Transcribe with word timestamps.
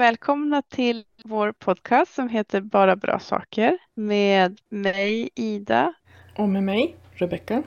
Välkomna 0.00 0.62
till 0.62 1.04
vår 1.24 1.52
podcast 1.52 2.14
som 2.14 2.28
heter 2.28 2.60
Bara 2.60 2.96
bra 2.96 3.18
saker 3.18 3.78
med 3.94 4.60
mig 4.68 5.30
Ida. 5.34 5.94
Och 6.36 6.48
med 6.48 6.62
mig 6.62 6.96
Rebecka. 7.12 7.62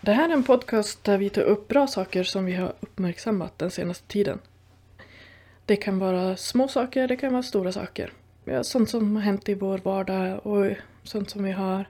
Det 0.00 0.12
här 0.12 0.28
är 0.28 0.32
en 0.32 0.42
podcast 0.42 1.04
där 1.04 1.18
vi 1.18 1.30
tar 1.30 1.42
upp 1.42 1.68
bra 1.68 1.86
saker 1.86 2.22
som 2.22 2.44
vi 2.44 2.54
har 2.54 2.74
uppmärksammat 2.80 3.58
den 3.58 3.70
senaste 3.70 4.06
tiden. 4.06 4.38
Det 5.66 5.76
kan 5.76 5.98
vara 5.98 6.36
små 6.36 6.68
saker, 6.68 7.08
det 7.08 7.16
kan 7.16 7.32
vara 7.32 7.42
stora 7.42 7.72
saker. 7.72 8.12
Ja, 8.44 8.64
sånt 8.64 8.90
som 8.90 9.16
har 9.16 9.22
hänt 9.22 9.48
i 9.48 9.54
vår 9.54 9.78
vardag 9.78 10.46
och 10.46 10.66
sånt 11.02 11.30
som 11.30 11.42
vi 11.42 11.52
har 11.52 11.84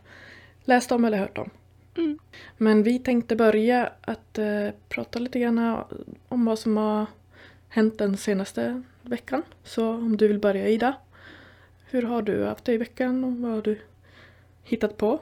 läst 0.65 0.93
om 0.93 1.05
eller 1.05 1.19
hört 1.19 1.39
om. 1.39 1.51
Mm. 1.97 2.19
Men 2.57 2.83
vi 2.83 2.99
tänkte 2.99 3.37
börja 3.37 3.93
att 4.01 4.39
eh, 4.39 4.69
prata 4.89 5.19
lite 5.19 5.41
grann 5.41 5.85
om 6.29 6.45
vad 6.45 6.59
som 6.59 6.77
har 6.77 7.07
hänt 7.77 7.99
den 7.99 8.17
senaste 8.17 8.83
veckan. 9.03 9.43
Så 9.65 9.89
om 9.89 10.17
du 10.17 10.29
vill 10.29 10.39
börja 10.39 10.69
Ida. 10.69 10.95
Hur 11.91 12.03
har 12.03 12.23
du 12.23 12.45
haft 12.45 12.65
det 12.65 12.73
i 12.73 12.77
veckan 12.77 13.25
och 13.25 13.33
vad 13.33 13.51
har 13.51 13.63
du 13.63 13.79
hittat 14.65 14.97
på? 14.97 15.21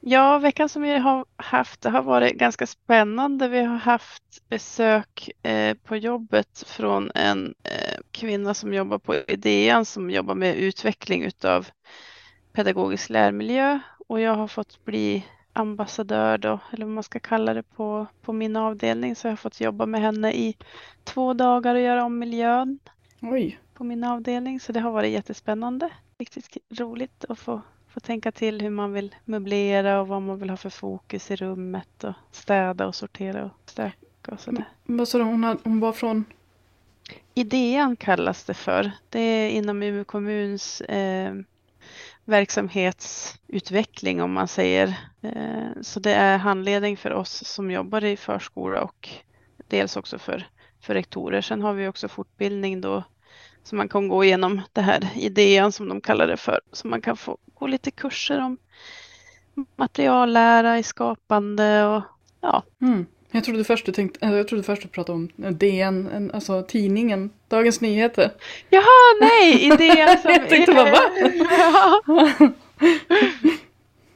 Ja, 0.00 0.38
veckan 0.38 0.68
som 0.68 0.82
vi 0.82 0.98
har 0.98 1.24
haft 1.36 1.80
det 1.80 1.90
har 1.90 2.02
varit 2.02 2.34
ganska 2.34 2.66
spännande. 2.66 3.48
Vi 3.48 3.60
har 3.60 3.76
haft 3.76 4.48
besök 4.48 5.30
eh, 5.42 5.74
på 5.74 5.96
jobbet 5.96 6.64
från 6.66 7.10
en 7.14 7.54
eh, 7.64 7.98
kvinna 8.10 8.54
som 8.54 8.74
jobbar 8.74 8.98
på 8.98 9.14
Idean 9.28 9.84
som 9.84 10.10
jobbar 10.10 10.34
med 10.34 10.56
utveckling 10.56 11.24
utav 11.24 11.68
pedagogisk 12.52 13.10
lärmiljö 13.10 13.78
och 14.08 14.20
jag 14.20 14.34
har 14.34 14.48
fått 14.48 14.84
bli 14.84 15.24
ambassadör 15.58 16.38
då, 16.38 16.60
eller 16.70 16.86
vad 16.86 16.94
man 16.94 17.02
ska 17.02 17.20
kalla 17.20 17.54
det 17.54 17.62
på, 17.62 18.06
på 18.22 18.32
min 18.32 18.56
avdelning. 18.56 19.16
Så 19.16 19.26
jag 19.26 19.32
har 19.32 19.36
fått 19.36 19.60
jobba 19.60 19.86
med 19.86 20.00
henne 20.00 20.32
i 20.32 20.56
två 21.04 21.34
dagar 21.34 21.74
och 21.74 21.80
göra 21.80 22.04
om 22.04 22.18
miljön 22.18 22.78
Oj. 23.20 23.58
på 23.74 23.84
min 23.84 24.04
avdelning. 24.04 24.60
Så 24.60 24.72
det 24.72 24.80
har 24.80 24.90
varit 24.90 25.12
jättespännande. 25.12 25.90
Riktigt 26.18 26.56
roligt 26.70 27.24
att 27.28 27.38
få, 27.38 27.60
få 27.88 28.00
tänka 28.00 28.32
till 28.32 28.60
hur 28.60 28.70
man 28.70 28.92
vill 28.92 29.14
möblera 29.24 30.00
och 30.00 30.08
vad 30.08 30.22
man 30.22 30.38
vill 30.38 30.50
ha 30.50 30.56
för 30.56 30.70
fokus 30.70 31.30
i 31.30 31.36
rummet 31.36 32.04
och 32.04 32.14
städa 32.30 32.86
och 32.86 32.94
sortera 32.94 33.44
och 33.44 33.50
stöka 33.66 34.32
och 34.32 34.40
sådär. 34.40 34.64
Vad 34.84 35.08
sa 35.08 35.18
du, 35.18 35.24
hon, 35.24 35.80
var 35.80 35.92
från? 35.92 36.24
Idean 37.34 37.96
kallas 37.96 38.44
det 38.44 38.54
för. 38.54 38.90
Det 39.08 39.20
är 39.20 39.50
inom 39.50 39.82
Umeå 39.82 40.04
kommuns 40.04 40.80
eh, 40.80 41.34
verksamhetsutveckling 42.28 44.22
om 44.22 44.32
man 44.32 44.48
säger. 44.48 44.88
Eh, 45.22 45.70
så 45.82 46.00
det 46.00 46.12
är 46.12 46.38
handledning 46.38 46.96
för 46.96 47.12
oss 47.12 47.44
som 47.44 47.70
jobbar 47.70 48.04
i 48.04 48.16
förskola 48.16 48.82
och 48.82 49.08
dels 49.68 49.96
också 49.96 50.18
för, 50.18 50.48
för 50.80 50.94
rektorer. 50.94 51.40
Sen 51.40 51.62
har 51.62 51.72
vi 51.72 51.88
också 51.88 52.08
fortbildning 52.08 52.80
då 52.80 53.04
så 53.62 53.76
man 53.76 53.88
kan 53.88 54.08
gå 54.08 54.24
igenom 54.24 54.60
det 54.72 54.80
här 54.80 55.08
idén 55.16 55.72
som 55.72 55.88
de 55.88 56.00
kallar 56.00 56.26
det 56.26 56.36
för. 56.36 56.60
Så 56.72 56.88
man 56.88 57.00
kan 57.00 57.16
få 57.16 57.38
gå 57.54 57.66
lite 57.66 57.90
kurser 57.90 58.40
om 58.40 58.58
materiallära 59.76 60.78
i 60.78 60.82
skapande 60.82 61.84
och 61.84 62.02
ja, 62.40 62.62
Mm. 62.80 63.06
Jag 63.30 63.44
trodde 63.44 63.64
först 63.64 63.86
du 63.86 63.92
tänkte, 63.92 64.26
eller 64.26 64.36
jag 64.36 64.48
trodde 64.48 64.62
först 64.64 64.82
du 64.82 64.88
pratade 64.88 65.16
om 65.16 65.28
DN, 65.56 66.08
en- 66.14 66.30
alltså 66.30 66.62
tidningen, 66.62 67.30
Dagens 67.48 67.80
Nyheter. 67.80 68.30
Jaha, 68.70 68.84
nej, 69.20 69.64
idén 69.66 70.18
som... 70.18 70.30
Jag 70.30 70.48
tänkte 70.48 70.72
bara, 70.74 70.90
va? 70.90 71.00
Ja. 71.58 72.50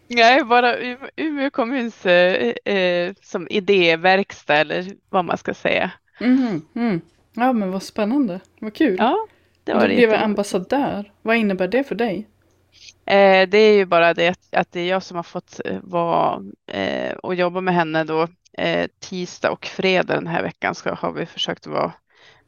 Nej, 0.08 0.44
bara 0.44 0.76
Umeå- 1.16 1.50
kommuns 1.50 2.06
eh, 2.06 2.52
eh, 2.74 3.14
som 3.22 3.46
idéverkstad 3.50 4.54
eller 4.60 4.86
vad 5.10 5.24
man 5.24 5.38
ska 5.38 5.54
säga. 5.54 5.90
Mhm, 6.20 6.62
mm. 6.74 7.00
Ja 7.34 7.52
men 7.52 7.70
vad 7.70 7.82
spännande, 7.82 8.40
vad 8.60 8.74
kul. 8.74 8.96
Ja, 8.98 9.16
det 9.64 9.72
Och 9.72 9.80
var 9.80 9.88
du 9.88 9.94
det. 9.94 10.06
blev 10.06 10.14
ambassadör. 10.22 11.12
Vad 11.22 11.36
innebär 11.36 11.68
det 11.68 11.84
för 11.84 11.94
dig? 11.94 12.26
Eh, 13.06 13.48
det 13.48 13.58
är 13.58 13.74
ju 13.74 13.86
bara 13.86 14.14
det 14.14 14.34
att, 14.52 14.72
det 14.72 14.80
är 14.80 14.88
jag 14.88 15.02
som 15.02 15.16
har 15.16 15.22
fått 15.22 15.60
eh, 15.64 15.78
vara 15.82 16.42
eh, 16.66 17.12
och 17.12 17.34
jobba 17.34 17.60
med 17.60 17.74
henne 17.74 18.04
då 18.04 18.28
eh, 18.58 18.88
tisdag 19.00 19.50
och 19.50 19.66
fredag 19.66 20.14
den 20.14 20.26
här 20.26 20.42
veckan 20.42 20.74
ska, 20.74 20.94
har 20.94 21.12
vi 21.12 21.26
försökt 21.26 21.66
vara 21.66 21.92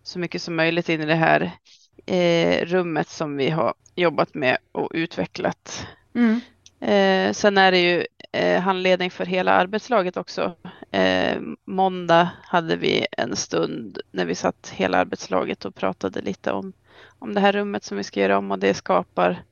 så 0.02 0.18
mycket 0.18 0.42
som 0.42 0.56
möjligt 0.56 0.88
in 0.88 1.00
i 1.00 1.06
det 1.06 1.14
här 1.14 1.50
eh, 2.06 2.66
rummet 2.66 3.08
som 3.08 3.36
vi 3.36 3.50
har 3.50 3.74
jobbat 3.94 4.34
med 4.34 4.58
och 4.72 4.90
utvecklat 4.94 5.86
Mm. 6.16 6.40
Eh, 6.80 7.32
sen 7.32 7.58
är 7.58 7.72
det 7.72 7.78
ju 7.78 8.06
handledning 8.60 9.10
för 9.10 9.26
hela 9.26 9.52
arbetslaget 9.52 10.16
också. 10.16 10.54
Måndag 11.64 12.28
hade 12.42 12.76
vi 12.76 13.06
en 13.12 13.36
stund 13.36 13.98
när 14.10 14.24
vi 14.26 14.34
satt 14.34 14.72
hela 14.74 14.98
arbetslaget 14.98 15.64
och 15.64 15.74
pratade 15.74 16.20
lite 16.20 16.52
om, 16.52 16.72
om 17.18 17.34
det 17.34 17.40
här 17.40 17.52
rummet 17.52 17.84
som 17.84 17.96
vi 17.96 18.04
ska 18.04 18.20
göra 18.20 18.38
om 18.38 18.50
och 18.50 18.58
det 18.58 18.74
skapar, 18.74 19.42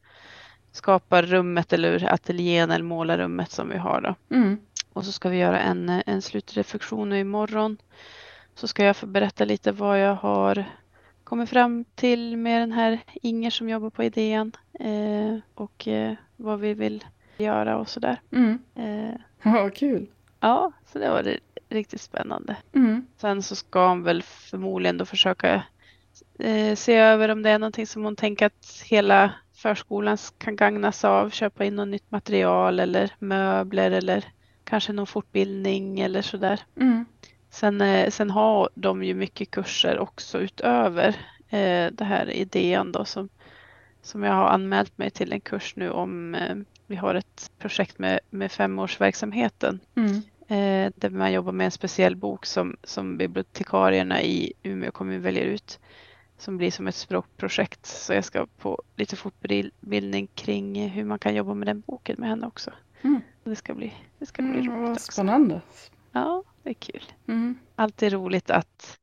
skapar 0.72 1.22
rummet 1.22 1.72
eller 1.72 2.12
ateljén 2.12 2.70
eller 2.70 2.84
målarrummet 2.84 3.50
som 3.50 3.68
vi 3.68 3.78
har 3.78 4.00
då. 4.00 4.36
Mm. 4.36 4.58
Och 4.92 5.04
så 5.04 5.12
ska 5.12 5.28
vi 5.28 5.36
göra 5.36 5.60
en, 5.60 6.02
en 6.06 6.22
slutreflektion 6.22 7.08
nu 7.08 7.18
imorgon. 7.20 7.76
Så 8.54 8.68
ska 8.68 8.84
jag 8.84 8.96
få 8.96 9.06
berätta 9.06 9.44
lite 9.44 9.72
vad 9.72 10.00
jag 10.00 10.14
har 10.14 10.64
kommit 11.24 11.50
fram 11.50 11.84
till 11.94 12.36
med 12.36 12.60
den 12.62 12.72
här 12.72 12.98
Inger 13.14 13.50
som 13.50 13.68
jobbar 13.68 13.90
på 13.90 14.04
idén 14.04 14.52
eh, 14.80 15.38
och 15.54 15.88
eh, 15.88 16.14
vad 16.36 16.60
vi 16.60 16.74
vill 16.74 17.04
göra 17.38 17.76
och 17.78 17.88
sådär. 17.88 18.20
Mm. 18.32 18.58
Eh, 18.74 19.14
Ja, 19.42 19.52
vad 19.62 19.74
kul. 19.74 20.06
ja, 20.40 20.72
så 20.92 20.98
det 20.98 21.10
var 21.10 21.36
riktigt 21.68 22.00
spännande. 22.00 22.56
Mm. 22.74 23.06
Sen 23.16 23.42
så 23.42 23.56
ska 23.56 23.88
hon 23.88 24.02
väl 24.02 24.22
förmodligen 24.22 24.98
då 24.98 25.04
försöka 25.04 25.62
eh, 26.38 26.74
se 26.74 26.94
över 26.96 27.28
om 27.28 27.42
det 27.42 27.50
är 27.50 27.58
någonting 27.58 27.86
som 27.86 28.04
hon 28.04 28.16
tänker 28.16 28.46
att 28.46 28.82
hela 28.86 29.32
förskolan 29.62 30.18
kan 30.38 30.56
gagnas 30.56 31.04
av. 31.04 31.30
Köpa 31.30 31.64
in 31.64 31.76
något 31.76 31.88
nytt 31.88 32.10
material 32.10 32.80
eller 32.80 33.10
möbler 33.18 33.90
eller 33.90 34.24
kanske 34.64 34.92
någon 34.92 35.06
fortbildning 35.06 36.00
eller 36.00 36.22
sådär. 36.22 36.60
Mm. 36.76 37.04
Sen, 37.50 37.80
eh, 37.80 38.10
sen 38.10 38.30
har 38.30 38.68
de 38.74 39.04
ju 39.04 39.14
mycket 39.14 39.50
kurser 39.50 39.98
också 39.98 40.38
utöver 40.38 41.08
eh, 41.48 41.86
det 41.92 42.04
här 42.04 42.30
idén 42.30 42.92
då 42.92 43.04
som, 43.04 43.28
som 44.02 44.22
jag 44.22 44.32
har 44.32 44.48
anmält 44.48 44.98
mig 44.98 45.10
till 45.10 45.32
en 45.32 45.40
kurs 45.40 45.76
nu 45.76 45.90
om 45.90 46.34
eh, 46.34 46.56
vi 46.86 46.96
har 46.96 47.14
ett 47.14 47.50
projekt 47.58 47.98
med, 47.98 48.20
med 48.30 48.52
femårsverksamheten 48.52 49.80
Mm. 49.94 50.14
eh, 50.48 50.92
där 50.96 51.10
man 51.10 51.32
jobbar 51.32 51.52
med 51.52 51.64
en 51.64 51.70
speciell 51.70 52.16
bok 52.16 52.46
som, 52.46 52.76
som 52.84 53.16
bibliotekarierna 53.16 54.22
i 54.22 54.52
Umeå 54.62 54.90
kommun 54.90 55.22
väljer 55.22 55.44
ut 55.44 55.80
som 56.42 56.56
blir 56.56 56.70
som 56.70 56.86
ett 56.86 56.94
språkprojekt. 56.94 57.86
Så 57.86 58.12
jag 58.14 58.24
ska 58.24 58.46
på 58.46 58.82
lite 58.96 59.16
fortbildning 59.16 60.26
kring 60.34 60.88
hur 60.88 61.04
man 61.04 61.18
kan 61.18 61.34
jobba 61.34 61.54
med 61.54 61.68
den 61.68 61.80
boken 61.80 62.16
med 62.18 62.28
henne 62.28 62.46
också. 62.46 62.70
Mm. 63.02 63.20
Det 63.44 63.56
ska 63.56 63.74
bli, 63.74 63.92
det 64.18 64.26
ska 64.26 64.42
bli 64.42 64.60
Mm, 64.60 64.76
roligt 64.76 64.96
också. 64.98 65.12
spännande. 65.12 65.60
Ja, 66.12 66.42
det 66.62 66.70
är 66.70 66.74
kul 66.74 67.02
Mm. 67.28 67.58
alltid 67.76 68.12
roligt 68.12 68.50
att 68.50 68.98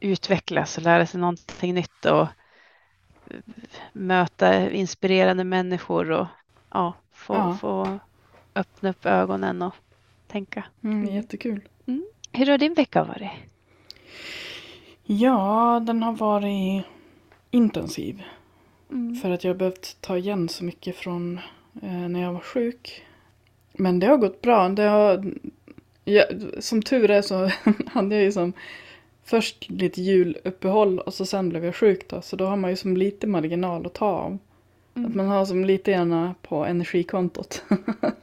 utvecklas 0.00 0.76
och 0.76 0.82
lära 0.82 1.06
sig 1.06 1.20
någonting 1.20 1.74
nytt 1.74 2.04
och 2.04 2.26
möta 3.92 4.70
inspirerande 4.70 5.44
människor 5.44 6.10
och 6.10 6.26
ja, 6.70 6.94
få, 7.12 7.34
Ja. 7.34 7.56
få 7.60 7.98
öppna 8.54 8.90
upp 8.90 9.06
ögonen 9.06 9.62
och 9.62 9.74
tänka. 10.26 10.64
Mm, 10.84 11.04
jättekul. 11.14 11.68
Hur 12.32 12.46
har 12.46 12.58
din 12.58 12.74
vecka 12.74 13.04
varit? 13.04 13.30
Ja, 15.06 15.82
den 15.86 16.02
har 16.02 16.12
varit 16.12 16.84
intensiv. 17.50 18.22
Mm. 18.90 19.14
För 19.14 19.30
att 19.30 19.44
jag 19.44 19.50
har 19.50 19.58
behövt 19.58 19.96
ta 20.00 20.18
igen 20.18 20.48
så 20.48 20.64
mycket 20.64 20.96
från 20.96 21.40
eh, 21.82 22.08
när 22.08 22.22
jag 22.22 22.32
var 22.32 22.40
sjuk. 22.40 23.04
Men 23.72 23.98
det 24.00 24.06
har 24.06 24.16
gått 24.16 24.42
bra. 24.42 24.68
Det 24.68 24.82
har, 24.82 25.34
ja, 26.04 26.24
som 26.58 26.82
tur 26.82 27.10
är 27.10 27.22
så 27.22 27.50
hade 27.86 28.14
jag 28.14 28.24
ju 28.24 28.32
som 28.32 28.52
först 29.24 29.70
lite 29.70 30.02
juluppehåll 30.02 30.98
och 30.98 31.14
så 31.14 31.26
sen 31.26 31.48
blev 31.48 31.64
jag 31.64 31.74
sjuk 31.76 32.08
då. 32.08 32.22
Så 32.22 32.36
då 32.36 32.46
har 32.46 32.56
man 32.56 32.70
ju 32.70 32.76
som 32.76 32.96
lite 32.96 33.26
marginal 33.26 33.86
att 33.86 33.94
ta 33.94 34.06
av. 34.06 34.38
Mm. 34.94 35.08
Att 35.10 35.14
man 35.16 35.28
har 35.28 35.44
som 35.44 35.64
lite 35.64 35.90
gärna 35.90 36.34
på 36.42 36.64
energikontot. 36.64 37.62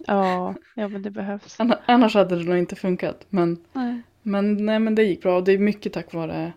Ja, 0.08 0.54
ja, 0.76 0.88
men 0.88 1.02
det 1.02 1.12
behövs. 1.12 1.60
Anna- 1.60 1.80
Annars 1.86 2.16
hade 2.16 2.36
det 2.36 2.44
nog 2.44 2.58
inte 2.58 2.76
funkat. 2.76 3.26
Men, 3.30 3.58
Nej. 3.74 4.02
men, 4.22 4.66
nej, 4.66 4.80
men 4.80 4.96
det 4.96 5.04
gick 5.04 5.22
bra 5.22 5.38
och 5.38 5.44
det 5.44 5.52
är 5.52 5.58
mycket 5.58 5.94
tack 5.94 6.14
vare 6.14 6.54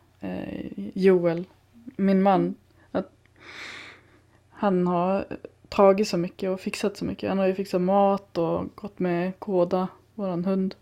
Joel, 0.94 1.44
min 1.96 2.22
man. 2.22 2.54
Att 2.92 3.12
han 4.50 4.86
har 4.86 5.26
tagit 5.68 6.08
så 6.08 6.16
mycket 6.16 6.50
och 6.50 6.60
fixat 6.60 6.96
så 6.96 7.04
mycket. 7.04 7.28
Han 7.28 7.38
har 7.38 7.46
ju 7.46 7.54
fixat 7.54 7.80
mat 7.80 8.38
och 8.38 8.64
gått 8.74 8.98
med 8.98 9.38
Koda, 9.38 9.88
våran 10.14 10.44
hund. 10.44 10.74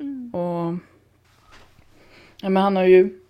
Mm. 0.00 0.34
Och 0.34 0.74
ja, 2.40 2.48
men 2.48 2.56
han 2.62 2.76
har 2.76 2.84
ju 2.84 3.20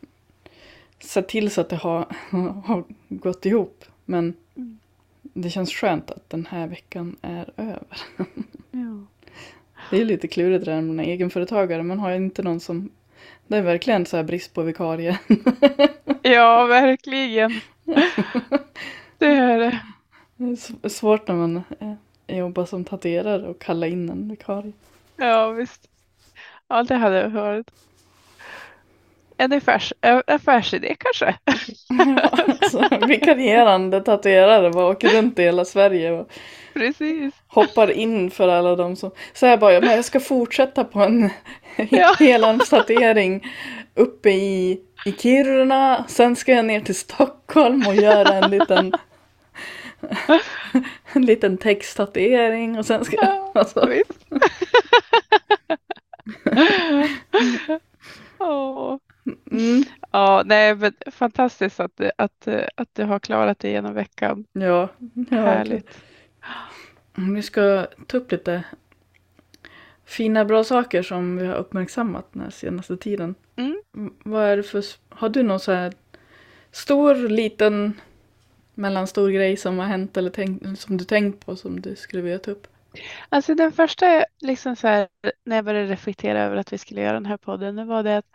sett 1.00 1.28
till 1.28 1.50
så 1.50 1.60
att 1.60 1.68
det 1.68 1.76
har, 1.76 2.06
har 2.64 2.84
gått 3.08 3.46
ihop. 3.46 3.84
Men 4.04 4.34
Mm. 4.56 4.78
det 5.22 5.50
känns 5.50 5.72
skönt 5.72 6.10
att 6.10 6.30
den 6.30 6.46
här 6.46 6.66
veckan 6.66 7.16
är 7.22 7.50
över. 7.56 7.86
Ja. 8.70 9.06
Det 9.90 10.00
är 10.00 10.04
lite 10.04 10.28
klurigt 10.28 10.64
det 10.64 10.70
där 10.70 10.80
med 10.80 10.90
en 10.90 11.00
egenföretagare. 11.10 11.82
Man 11.82 11.98
har 11.98 12.10
ju 12.10 12.16
inte 12.16 12.42
någon 12.42 12.60
som... 12.60 12.90
Det 13.46 13.56
är 13.56 13.62
verkligen 13.62 14.06
så 14.06 14.16
här 14.16 14.24
brist 14.24 14.54
på 14.54 14.62
vikarie. 14.62 15.18
ja, 16.22 16.66
verkligen. 16.66 17.60
Det 19.18 19.26
är 19.26 19.58
det. 19.58 19.80
Det 20.36 20.44
är 20.82 20.88
svårt 20.88 21.28
när 21.28 21.34
man 21.34 21.62
eh, 21.80 22.36
jobbar 22.38 22.64
som 22.64 22.84
tatuerare 22.84 23.48
och 23.48 23.58
kalla 23.58 23.86
in 23.86 24.10
en 24.10 24.28
vikarie. 24.28 24.72
Ja, 25.16 25.50
visst. 25.50 25.88
Ja, 26.68 26.82
det 26.82 26.94
hade 26.94 27.16
jag 27.20 27.30
hört. 27.30 27.70
En 29.36 29.52
affärs, 29.52 29.92
affärsidé 30.26 30.96
kanske? 30.98 31.38
Ja, 31.88 32.68
så 32.70 33.06
vikarierande 33.06 34.00
tatuerare 34.00 34.70
bara 34.70 34.86
åker 34.86 35.08
runt 35.08 35.38
i 35.38 35.42
hela 35.42 35.64
Sverige 35.64 36.12
och 36.12 36.28
Precis. 36.76 37.34
hoppar 37.46 37.90
in 37.90 38.30
för 38.30 38.48
alla 38.48 38.76
de 38.76 38.96
som... 38.96 39.10
Så 39.32 39.46
här 39.46 39.56
bara, 39.56 39.72
ja, 39.72 39.80
men 39.80 39.90
jag 39.96 40.04
ska 40.04 40.20
fortsätta 40.20 40.84
på 40.84 41.00
en 41.00 41.30
Ja. 41.90 42.14
helhandstatuering 42.18 43.46
uppe 43.94 44.30
i, 44.30 44.80
i 45.06 45.12
Kiruna. 45.12 46.04
Sen 46.08 46.36
ska 46.36 46.52
jag 46.52 46.64
ner 46.64 46.80
till 46.80 46.94
Stockholm 46.94 47.86
och 47.86 47.94
göra 47.94 48.34
en 48.34 48.50
liten 48.50 48.92
en 51.12 51.26
liten 51.26 51.58
texttatuering 51.58 52.78
och 52.78 52.86
sen 52.86 53.04
ska 53.04 53.16
jag... 53.16 53.50
Alltså. 53.56 53.88
Åh. 58.38 58.96
mm, 59.50 59.84
Ja, 60.12 60.42
nej, 60.46 60.74
men 60.74 60.92
fantastiskt 61.12 61.80
att, 61.80 62.00
att, 62.18 62.48
att 62.74 62.88
du 62.92 63.04
har 63.04 63.18
klarat 63.18 63.58
det 63.58 63.70
genom 63.70 63.94
veckan. 63.94 64.44
ja, 64.52 64.88
ja. 65.30 65.36
Härligt. 65.40 66.02
Vi 67.16 67.42
ska 67.42 67.86
ta 68.06 68.16
upp 68.16 68.32
lite 68.32 68.64
fina 70.04 70.44
bra 70.44 70.64
saker 70.64 71.02
som 71.02 71.36
vi 71.36 71.46
har 71.46 71.54
uppmärksammat 71.54 72.26
den 72.32 72.50
senaste 72.50 72.96
tiden. 72.96 73.34
Mm. 73.56 73.82
V- 73.92 74.10
Vad 74.24 74.44
är 74.44 74.56
det 74.56 74.62
för, 74.62 74.84
har 75.08 75.28
du 75.28 75.42
någon 75.42 75.60
så 75.60 75.72
här 75.72 75.92
stor, 76.72 77.14
liten, 77.14 78.00
mellanstor 78.74 79.30
grej 79.30 79.56
som 79.56 79.78
har 79.78 79.86
hänt 79.86 80.16
eller 80.16 80.30
tänkt, 80.30 80.78
som 80.80 80.96
du 80.96 81.04
tänkt 81.04 81.46
på 81.46 81.56
som 81.56 81.80
du 81.80 81.96
skulle 81.96 82.22
vilja 82.22 82.38
ta 82.38 82.50
upp? 82.50 82.66
Alltså 83.28 83.54
den 83.54 83.72
första, 83.72 84.24
liksom 84.40 84.76
så 84.76 84.88
här, 84.88 85.08
när 85.44 85.56
jag 85.56 85.64
började 85.64 85.92
reflektera 85.92 86.42
över 86.42 86.56
att 86.56 86.72
vi 86.72 86.78
skulle 86.78 87.00
göra 87.00 87.12
den 87.12 87.26
här 87.26 87.36
podden, 87.36 87.76
det 87.76 87.84
var 87.84 88.02
det 88.02 88.16
att 88.16 88.26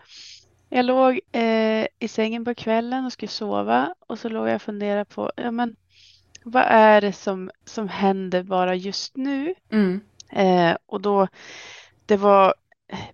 jag 0.70 0.86
låg 0.86 1.20
eh, 1.32 1.88
i 2.00 2.08
sängen 2.08 2.46
på 2.46 2.56
kvällen 2.56 3.06
och 3.06 3.14
skulle 3.14 3.30
sova 3.30 3.96
och 4.08 4.20
så 4.20 4.30
låg 4.30 4.48
jag 4.48 4.56
och 4.56 4.62
funderade 4.62 5.06
på, 5.06 5.32
ja 5.36 5.52
men 5.52 5.76
vad 6.44 6.64
är 6.68 7.02
det 7.02 7.14
som, 7.14 7.52
som 7.66 7.88
händer 7.88 8.44
bara 8.44 8.76
just 8.76 9.18
nu? 9.18 9.56
Mm. 9.72 10.02
Eh, 10.30 10.78
och 10.86 11.02
då, 11.02 11.28
det 12.06 12.18
var, 12.18 12.54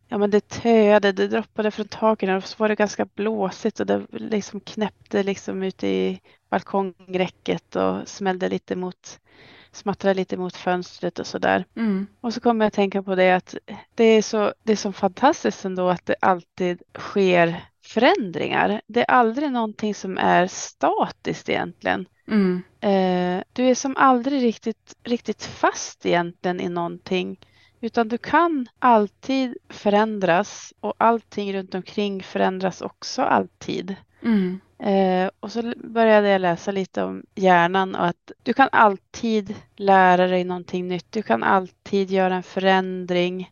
ja 0.08 0.18
men 0.18 0.32
det 0.32 0.48
töade, 0.50 1.12
det 1.12 1.28
droppade 1.28 1.72
från 1.72 1.88
taken 1.88 2.36
och 2.36 2.44
så 2.44 2.56
var 2.58 2.70
det 2.70 2.76
ganska 2.76 3.06
blåsigt 3.06 3.80
och 3.80 3.86
det 3.86 4.06
liksom 4.12 4.60
knäppte 4.60 5.24
liksom 5.24 5.64
ute 5.64 5.88
i 5.88 6.22
balkongräcket 6.50 7.76
och 7.76 8.08
smällde 8.08 8.50
lite 8.50 8.76
mot, 8.76 9.20
smattrade 9.72 10.14
lite 10.14 10.38
mot 10.38 10.56
fönstret 10.56 11.20
och 11.20 11.28
sådär. 11.28 11.66
Mm. 11.76 12.08
Och 12.22 12.34
så 12.34 12.40
kommer 12.40 12.66
jag 12.66 12.68
att 12.68 12.74
tänka 12.74 13.04
på 13.04 13.16
det 13.16 13.32
att 13.32 13.56
det 13.96 14.04
är 14.04 14.22
så, 14.22 14.54
det 14.64 14.72
är 14.72 14.78
så 14.78 14.92
fantastiskt 14.92 15.66
ändå 15.66 15.90
att 15.90 16.06
det 16.06 16.16
alltid 16.22 16.82
sker 16.98 17.66
förändringar. 17.88 18.82
Det 18.88 19.02
är 19.02 19.12
aldrig 19.12 19.52
någonting 19.52 19.96
som 19.96 20.18
är 20.18 20.48
statiskt 20.48 21.50
egentligen. 21.50 22.06
Mm. 22.28 22.64
Eh, 22.82 23.44
du 23.54 23.70
är 23.70 23.76
som 23.76 23.98
aldrig 23.98 24.44
riktigt, 24.44 24.96
riktigt 25.04 25.44
fast 25.44 26.06
egentligen 26.06 26.62
i 26.62 26.70
någonting. 26.70 27.40
Utan 27.82 28.08
du 28.08 28.18
kan 28.18 28.68
alltid 28.80 29.58
förändras 29.70 30.74
och 30.80 30.94
allting 30.98 31.54
runt 31.54 31.76
omkring 31.76 32.24
förändras 32.24 32.82
också 32.82 33.22
alltid. 33.22 33.96
Mm. 34.24 34.60
Eh, 34.80 35.30
och 35.40 35.52
så 35.52 35.74
började 35.78 36.28
jag 36.28 36.42
läsa 36.42 36.72
lite 36.72 37.04
om 37.04 37.24
hjärnan 37.36 37.96
och 37.96 38.06
att 38.06 38.32
du 38.44 38.54
kan 38.54 38.70
alltid 38.72 39.56
lära 39.76 40.28
dig 40.28 40.44
någonting 40.44 40.88
nytt. 40.88 41.12
Du 41.12 41.22
kan 41.22 41.44
alltid 41.44 42.12
göra 42.12 42.36
en 42.36 42.44
förändring. 42.44 43.52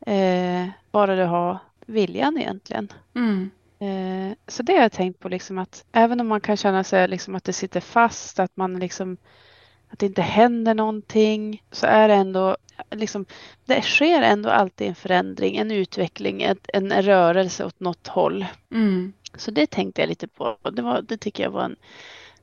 Eh, 0.00 0.66
bara 0.90 1.16
du 1.16 1.24
har 1.24 1.58
viljan 1.86 2.38
egentligen. 2.38 2.92
Mm. 3.14 3.50
Eh, 3.78 4.36
så 4.48 4.62
det 4.62 4.72
har 4.72 4.82
jag 4.82 4.92
tänkt 4.92 5.20
på 5.20 5.28
liksom 5.28 5.58
att 5.58 5.84
även 5.92 6.20
om 6.20 6.26
man 6.26 6.40
kan 6.40 6.56
känna 6.56 6.84
sig 6.84 7.08
liksom 7.08 7.34
att 7.34 7.44
det 7.44 7.52
sitter 7.52 7.80
fast, 7.80 8.38
att 8.38 8.56
man 8.56 8.78
liksom 8.78 9.16
att 9.88 9.98
det 9.98 10.06
inte 10.06 10.22
händer 10.22 10.74
någonting 10.74 11.62
så 11.70 11.86
är 11.86 12.08
det 12.08 12.14
ändå 12.14 12.56
liksom 12.90 13.26
det 13.64 13.82
sker 13.82 14.22
ändå 14.22 14.50
alltid 14.50 14.88
en 14.88 14.94
förändring, 14.94 15.56
en 15.56 15.70
utveckling, 15.70 16.42
ett, 16.42 16.70
en 16.72 17.02
rörelse 17.02 17.64
åt 17.64 17.80
något 17.80 18.06
håll. 18.06 18.46
Mm. 18.72 19.12
Så 19.34 19.50
det 19.50 19.66
tänkte 19.66 20.02
jag 20.02 20.08
lite 20.08 20.28
på. 20.28 20.56
Det, 20.72 20.82
var, 20.82 21.02
det 21.02 21.16
tycker 21.16 21.42
jag 21.42 21.50
var 21.50 21.64
en, 21.64 21.76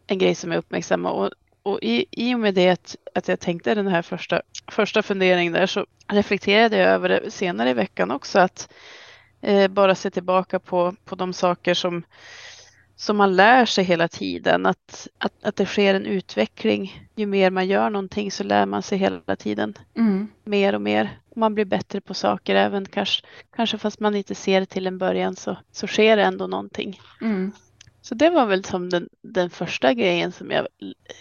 en 0.07 0.17
grej 0.17 0.35
som 0.35 0.51
jag 0.51 0.59
uppmärksammade. 0.59 1.15
Och, 1.15 1.31
och 1.63 1.79
i, 1.81 2.05
i 2.11 2.35
och 2.35 2.39
med 2.39 2.53
det 2.53 2.69
att, 2.69 2.95
att 3.15 3.27
jag 3.27 3.39
tänkte 3.39 3.75
den 3.75 3.87
här 3.87 4.01
första, 4.01 4.41
första 4.67 5.01
funderingen 5.01 5.53
där 5.53 5.65
så 5.65 5.85
reflekterade 6.07 6.77
jag 6.77 6.89
över 6.89 7.09
det 7.09 7.31
senare 7.31 7.69
i 7.69 7.73
veckan 7.73 8.11
också. 8.11 8.39
Att 8.39 8.73
eh, 9.43 9.67
bara 9.67 9.95
se 9.95 10.09
tillbaka 10.11 10.59
på, 10.59 10.95
på 11.05 11.15
de 11.15 11.33
saker 11.33 11.73
som, 11.73 12.03
som 12.95 13.17
man 13.17 13.35
lär 13.35 13.65
sig 13.65 13.83
hela 13.83 14.07
tiden. 14.07 14.65
Att, 14.65 15.07
att, 15.17 15.33
att 15.43 15.55
det 15.55 15.65
sker 15.65 15.95
en 15.95 16.05
utveckling. 16.05 17.07
Ju 17.15 17.25
mer 17.25 17.51
man 17.51 17.67
gör 17.67 17.89
någonting 17.89 18.31
så 18.31 18.43
lär 18.43 18.65
man 18.65 18.83
sig 18.83 18.97
hela 18.97 19.35
tiden 19.35 19.73
Mm. 19.95 20.27
mer 20.43 20.75
och 20.75 20.81
mer. 20.81 21.19
Och 21.29 21.37
man 21.37 21.55
blir 21.55 21.65
bättre 21.65 22.01
på 22.01 22.13
saker 22.13 22.55
även 22.55 22.85
kanske, 22.85 23.25
kanske 23.55 23.77
fast 23.77 23.99
man 23.99 24.15
inte 24.15 24.35
ser 24.35 24.59
det 24.59 24.65
till 24.65 24.87
en 24.87 24.97
början 24.97 25.35
så, 25.35 25.57
så 25.71 25.87
sker 25.87 26.17
det 26.17 26.23
ändå 26.23 26.47
någonting. 26.47 26.99
Mm. 27.21 27.51
Så 28.01 28.15
det 28.15 28.29
var 28.29 28.45
väl 28.45 28.63
som 28.63 28.89
den, 28.89 29.09
den 29.21 29.49
första 29.49 29.93
grejen 29.93 30.31
som 30.31 30.51
jag 30.51 30.67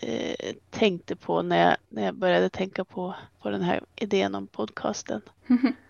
eh, 0.00 0.54
tänkte 0.70 1.16
på 1.16 1.42
när 1.42 1.68
jag, 1.68 1.76
när 1.88 2.04
jag 2.04 2.14
började 2.14 2.48
tänka 2.48 2.84
på, 2.84 3.14
på 3.42 3.50
den 3.50 3.62
här 3.62 3.80
idén 3.96 4.34
om 4.34 4.46
podcasten. 4.46 5.20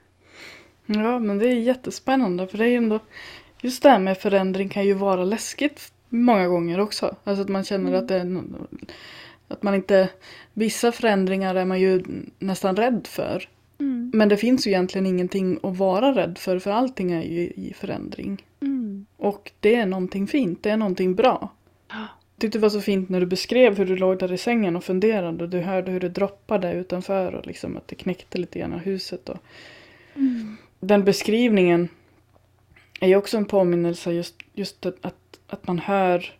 Ja, 0.87 1.19
men 1.19 1.38
det 1.38 1.49
är 1.49 1.55
jättespännande 1.55 2.46
för 2.46 2.58
det 2.58 2.64
är 2.64 2.69
ju 2.69 2.76
ändå 2.76 2.99
just 3.61 3.82
det 3.82 3.90
här 3.90 3.99
med 3.99 4.19
förändring 4.19 4.69
kan 4.69 4.87
ju 4.87 4.94
vara 4.94 5.25
läskigt 5.25 5.93
många 6.08 6.49
gånger 6.49 6.81
också. 6.81 7.17
Alltså 7.25 7.43
att 7.43 7.49
man 7.49 7.64
känner 7.64 7.88
Mm. 7.88 8.00
att 8.02 8.08
det 8.08 8.17
är 8.17 8.43
att 9.49 9.62
man 9.62 9.75
inte 9.75 10.08
vissa 10.52 10.93
förändringar 10.93 11.55
är 11.55 11.64
man 11.64 11.81
ju 11.81 12.02
nästan 12.38 12.76
rädd 12.76 13.06
för. 13.06 13.49
Mm. 13.81 14.11
Men 14.14 14.29
det 14.29 14.37
finns 14.37 14.67
ju 14.67 14.70
egentligen 14.70 15.06
ingenting 15.06 15.58
att 15.62 15.76
vara 15.76 16.14
rädd 16.14 16.38
för 16.38 16.58
för 16.58 16.70
allting 16.70 17.12
är 17.12 17.23
ju 17.23 17.40
i 17.40 17.73
förändring. 17.76 18.44
Mm. 18.61 19.06
Och 19.17 19.53
det 19.60 19.74
är 19.74 19.86
någonting 19.86 20.27
fint, 20.27 20.62
det 20.62 20.70
är 20.70 20.77
någonting 20.77 21.15
bra. 21.15 21.53
Ja. 21.89 21.96
Jag 22.34 22.41
tyckte 22.41 22.58
det 22.58 22.62
var 22.62 22.70
så 22.70 22.81
fint 22.81 23.08
när 23.08 23.20
du 23.20 23.27
beskrev 23.27 23.79
hur 23.79 23.86
du 23.86 23.96
låg 23.96 24.19
där 24.19 24.32
i 24.32 24.39
sängen 24.39 24.77
och 24.77 24.84
funderade 24.84 25.44
och 25.44 25.51
du 25.51 25.60
hörde 25.60 25.91
hur 25.91 26.01
det 26.01 26.08
droppade 26.08 26.72
utanför 26.72 27.34
och 27.34 27.46
liksom 27.46 27.77
att 27.77 27.89
det 27.89 27.94
knäckte 27.94 28.39
lite 28.39 28.58
grann 28.58 28.72
av 28.72 28.79
huset. 28.79 29.29
Och 29.29 29.39
Mm. 30.15 30.56
Den 30.82 31.05
beskrivningen 31.05 31.89
är 33.01 33.08
ju 33.08 33.17
också 33.17 33.36
en 33.36 33.44
påminnelse 33.44 34.12
just, 34.12 34.34
just 34.53 34.86
att, 34.86 35.06
att, 35.46 35.67
man 35.67 35.79
hör 35.79 36.34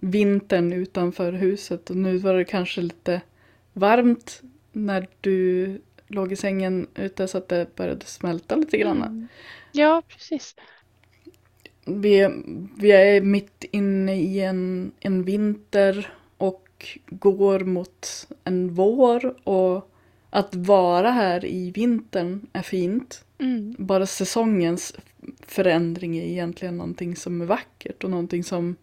vintern 0.00 0.72
utanför 0.72 1.32
huset 1.32 1.90
och 1.90 1.96
nu 1.96 2.18
var 2.18 2.34
det 2.34 2.44
kanske 2.44 2.80
lite 2.80 3.20
varmt 3.72 4.42
när 4.72 5.08
du 5.20 5.80
låg 6.06 6.32
i 6.32 6.36
sängen 6.36 6.86
ute 6.94 7.28
så 7.28 7.38
att 7.38 7.48
det 7.48 7.76
började 7.76 8.06
smälta 8.06 8.56
lite 8.56 8.78
grann. 8.78 9.02
Mm. 9.02 9.28
Ja, 9.72 10.02
precis. 10.08 10.56
Vi, 11.84 12.28
vi 12.76 12.92
är 12.92 13.20
mitt 13.20 13.64
inne 13.70 14.20
i 14.20 14.40
en, 14.40 14.92
en 15.00 15.22
vinter 15.22 16.14
och 16.36 16.98
går 17.06 17.60
mot 17.60 18.28
en 18.44 18.74
vår 18.74 19.48
och 19.48 19.90
att 20.30 20.54
vara 20.54 21.10
här 21.10 21.44
i 21.44 21.70
vintern 21.70 22.46
är 22.52 22.62
fint. 22.62 23.25
Mm. 23.38 23.74
Bara 23.78 24.06
säsongens 24.06 24.94
förändring 25.46 26.18
är 26.18 26.24
egentligen 26.24 26.76
någonting 26.76 27.16
som 27.16 27.40
är 27.40 27.46
vackert 27.46 28.04
och 28.04 28.10
någonting 28.10 28.44
som 28.44 28.76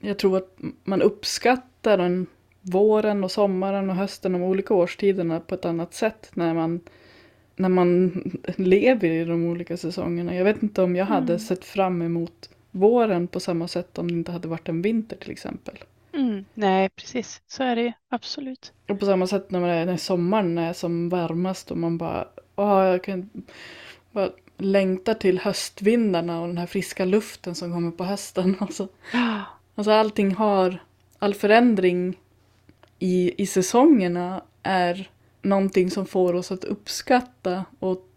jag 0.00 0.18
tror 0.18 0.36
att 0.36 0.58
man 0.84 1.02
uppskattar 1.02 1.98
den 1.98 2.26
våren 2.60 3.24
och 3.24 3.30
sommaren 3.30 3.90
och 3.90 3.96
hösten, 3.96 4.32
de 4.32 4.42
olika 4.42 4.74
årstiderna 4.74 5.40
på 5.40 5.54
ett 5.54 5.64
annat 5.64 5.94
sätt 5.94 6.30
när 6.34 6.54
man, 6.54 6.80
när 7.56 7.68
man 7.68 8.12
lever 8.56 9.08
i 9.10 9.24
de 9.24 9.46
olika 9.46 9.76
säsongerna. 9.76 10.34
Jag 10.34 10.44
vet 10.44 10.62
inte 10.62 10.82
om 10.82 10.96
jag 10.96 11.06
hade 11.06 11.32
Mm. 11.32 11.38
sett 11.38 11.64
fram 11.64 12.02
emot 12.02 12.50
våren 12.70 13.28
på 13.28 13.40
samma 13.40 13.68
sätt 13.68 13.98
om 13.98 14.08
det 14.08 14.14
inte 14.14 14.32
hade 14.32 14.48
varit 14.48 14.68
en 14.68 14.82
vinter 14.82 15.16
till 15.16 15.30
exempel. 15.30 15.78
Mm. 16.14 16.44
Nej, 16.54 16.88
precis. 16.88 17.42
Så 17.46 17.62
är 17.62 17.76
det 17.76 17.82
ju. 17.82 17.92
Absolut. 18.08 18.72
Och 18.88 19.00
på 19.00 19.06
samma 19.06 19.26
sätt 19.26 19.50
när, 19.50 19.60
man 19.60 19.70
är, 19.70 19.86
när 19.86 19.96
sommaren 19.96 20.58
är 20.58 20.72
som 20.72 21.08
varmast 21.08 21.70
och 21.70 21.78
man 21.78 21.98
bara, 21.98 22.28
åh, 22.56 22.84
jag 22.84 23.04
kan 23.04 23.30
bara 24.12 24.30
längtar 24.58 25.14
till 25.14 25.38
höstvindarna 25.38 26.40
och 26.40 26.46
den 26.48 26.58
här 26.58 26.66
friska 26.66 27.04
luften 27.04 27.54
som 27.54 27.72
kommer 27.72 27.90
på 27.90 28.04
hösten. 28.04 28.56
Alltså, 28.60 28.88
alltså 29.74 29.90
allting 29.90 30.34
har, 30.34 30.78
all 31.18 31.34
förändring 31.34 32.18
i, 32.98 33.42
i 33.42 33.46
säsongerna 33.46 34.42
är 34.62 35.10
någonting 35.42 35.90
som 35.90 36.06
får 36.06 36.34
oss 36.34 36.52
att 36.52 36.64
uppskatta 36.64 37.64
och 37.78 38.08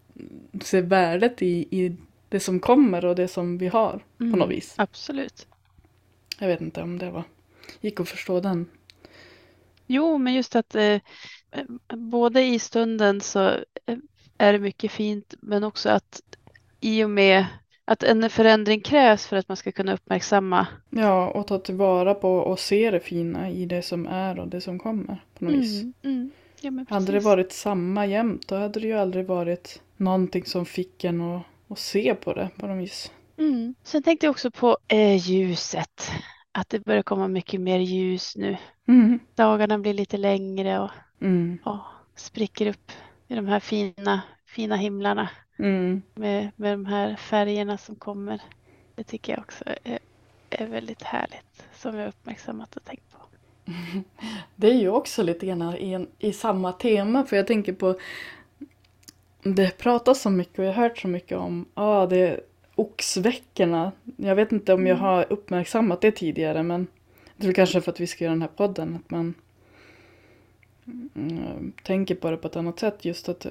se 0.61 0.81
värdet 0.81 1.41
i, 1.41 1.67
i 1.71 1.95
det 2.29 2.39
som 2.39 2.59
kommer 2.59 3.05
och 3.05 3.15
det 3.15 3.27
som 3.27 3.57
vi 3.57 3.67
har 3.67 4.03
på 4.17 4.23
Mm. 4.23 4.39
något 4.39 4.49
vis. 4.49 4.73
Absolut. 4.77 5.47
Jag 6.39 6.47
vet 6.47 6.61
inte 6.61 6.81
om 6.81 6.97
det 6.97 7.11
var 7.11 7.23
gick 7.81 7.99
att 7.99 8.09
förstå 8.09 8.39
den. 8.39 8.65
Jo, 9.87 10.17
men 10.17 10.33
just 10.33 10.55
att 10.55 10.75
eh, 10.75 10.99
både 11.97 12.43
i 12.43 12.59
stunden 12.59 13.21
så 13.21 13.47
eh, 13.85 13.97
är 14.37 14.53
det 14.53 14.59
mycket 14.59 14.91
fint, 14.91 15.33
men 15.41 15.63
också 15.63 15.89
att 15.89 16.21
i 16.81 17.03
och 17.03 17.09
med 17.09 17.45
att 17.85 18.03
en 18.03 18.29
förändring 18.29 18.81
krävs 18.81 19.27
för 19.27 19.37
att 19.37 19.47
man 19.47 19.57
ska 19.57 19.71
kunna 19.71 19.93
uppmärksamma. 19.93 20.67
Ja, 20.89 21.29
och 21.29 21.47
ta 21.47 21.57
tillvara 21.59 22.13
på 22.13 22.29
och 22.37 22.59
se 22.59 22.91
det 22.91 22.99
fina 22.99 23.49
i 23.49 23.65
det 23.65 23.81
som 23.81 24.07
är 24.07 24.39
och 24.39 24.47
det 24.47 24.61
som 24.61 24.79
kommer. 24.79 25.23
på 25.39 25.45
något 25.45 25.53
vis. 25.53 25.81
Mm, 25.81 25.93
mm. 26.03 26.31
Ja, 26.61 26.71
Hade 26.89 27.11
det 27.11 27.19
varit 27.19 27.51
samma 27.51 28.05
jämt 28.05 28.47
då 28.47 28.55
hade 28.55 28.79
det 28.79 28.87
ju 28.87 28.93
aldrig 28.93 29.25
varit 29.25 29.81
någonting 29.97 30.45
som 30.45 30.65
fick 30.65 31.03
en 31.03 31.21
att, 31.21 31.43
att 31.67 31.79
se 31.79 32.15
på 32.15 32.33
det 32.33 32.49
på 32.57 32.67
något 32.67 32.83
vis. 32.83 33.11
Mm. 33.37 33.75
Sen 33.83 34.03
tänkte 34.03 34.25
jag 34.25 34.31
också 34.31 34.51
på 34.51 34.77
eh, 34.87 35.15
ljuset. 35.29 36.11
Att 36.51 36.69
det 36.69 36.79
börjar 36.79 37.03
komma 37.03 37.27
mycket 37.27 37.61
mer 37.61 37.79
ljus 37.79 38.35
nu. 38.35 38.57
Mm. 38.87 39.19
Dagarna 39.35 39.79
blir 39.79 39.93
lite 39.93 40.17
längre 40.17 40.79
och 40.79 40.91
Mm. 41.21 41.57
ja, 41.65 41.85
spricker 42.15 42.67
upp 42.67 42.91
i 43.27 43.35
de 43.35 43.47
här 43.47 43.59
fina, 43.59 44.21
fina 44.45 44.75
himlarna 44.75 45.29
Mm. 45.59 46.01
med, 46.13 46.51
med 46.55 46.73
de 46.73 46.85
här 46.85 47.15
färgerna 47.15 47.77
som 47.77 47.95
kommer. 47.95 48.41
Det 48.95 49.03
tycker 49.03 49.33
jag 49.33 49.39
också 49.39 49.63
är, 49.83 49.99
är 50.49 50.67
väldigt 50.67 51.03
härligt 51.03 51.65
som 51.75 51.95
jag 51.97 52.07
uppmärksammat 52.09 52.75
och 52.77 52.83
tänkt 52.85 53.11
på. 53.11 53.17
Det 54.55 54.67
är 54.67 54.73
ju 54.73 54.89
också 54.89 55.23
lite 55.23 55.45
grann 55.45 55.75
i, 55.77 55.93
en, 55.93 56.07
i 56.19 56.33
samma 56.33 56.71
tema 56.73 57.23
för 57.25 57.35
jag 57.35 57.47
tänker 57.47 57.73
på 57.73 57.99
det 59.43 59.77
pratas 59.77 60.21
så 60.21 60.29
mycket 60.29 60.59
och 60.59 60.65
jag 60.65 60.73
har 60.73 60.83
hört 60.83 60.97
så 60.97 61.07
mycket 61.07 61.37
om 61.37 61.65
ah, 61.73 62.05
det 62.05 62.39
oxveckorna. 62.75 63.91
Jag 64.17 64.35
vet 64.35 64.51
inte 64.51 64.73
om 64.73 64.87
jag 64.87 64.97
Mm. 64.97 65.05
har 65.05 65.25
uppmärksammat 65.33 66.01
det 66.01 66.11
tidigare 66.11 66.63
men 66.63 66.87
det 67.37 67.43
är 67.43 67.47
väl 67.47 67.55
kanske 67.55 67.81
för 67.81 67.91
att 67.91 67.99
vi 67.99 68.07
ska 68.07 68.23
göra 68.23 68.33
den 68.33 68.41
här 68.41 68.49
podden 68.57 68.95
att 68.95 69.09
man 69.11 69.33
tänker 71.83 72.15
på 72.15 72.31
det 72.31 72.37
på 72.37 72.47
ett 72.47 72.55
annat 72.55 72.79
sätt 72.79 73.05
just 73.05 73.29
att, 73.29 73.45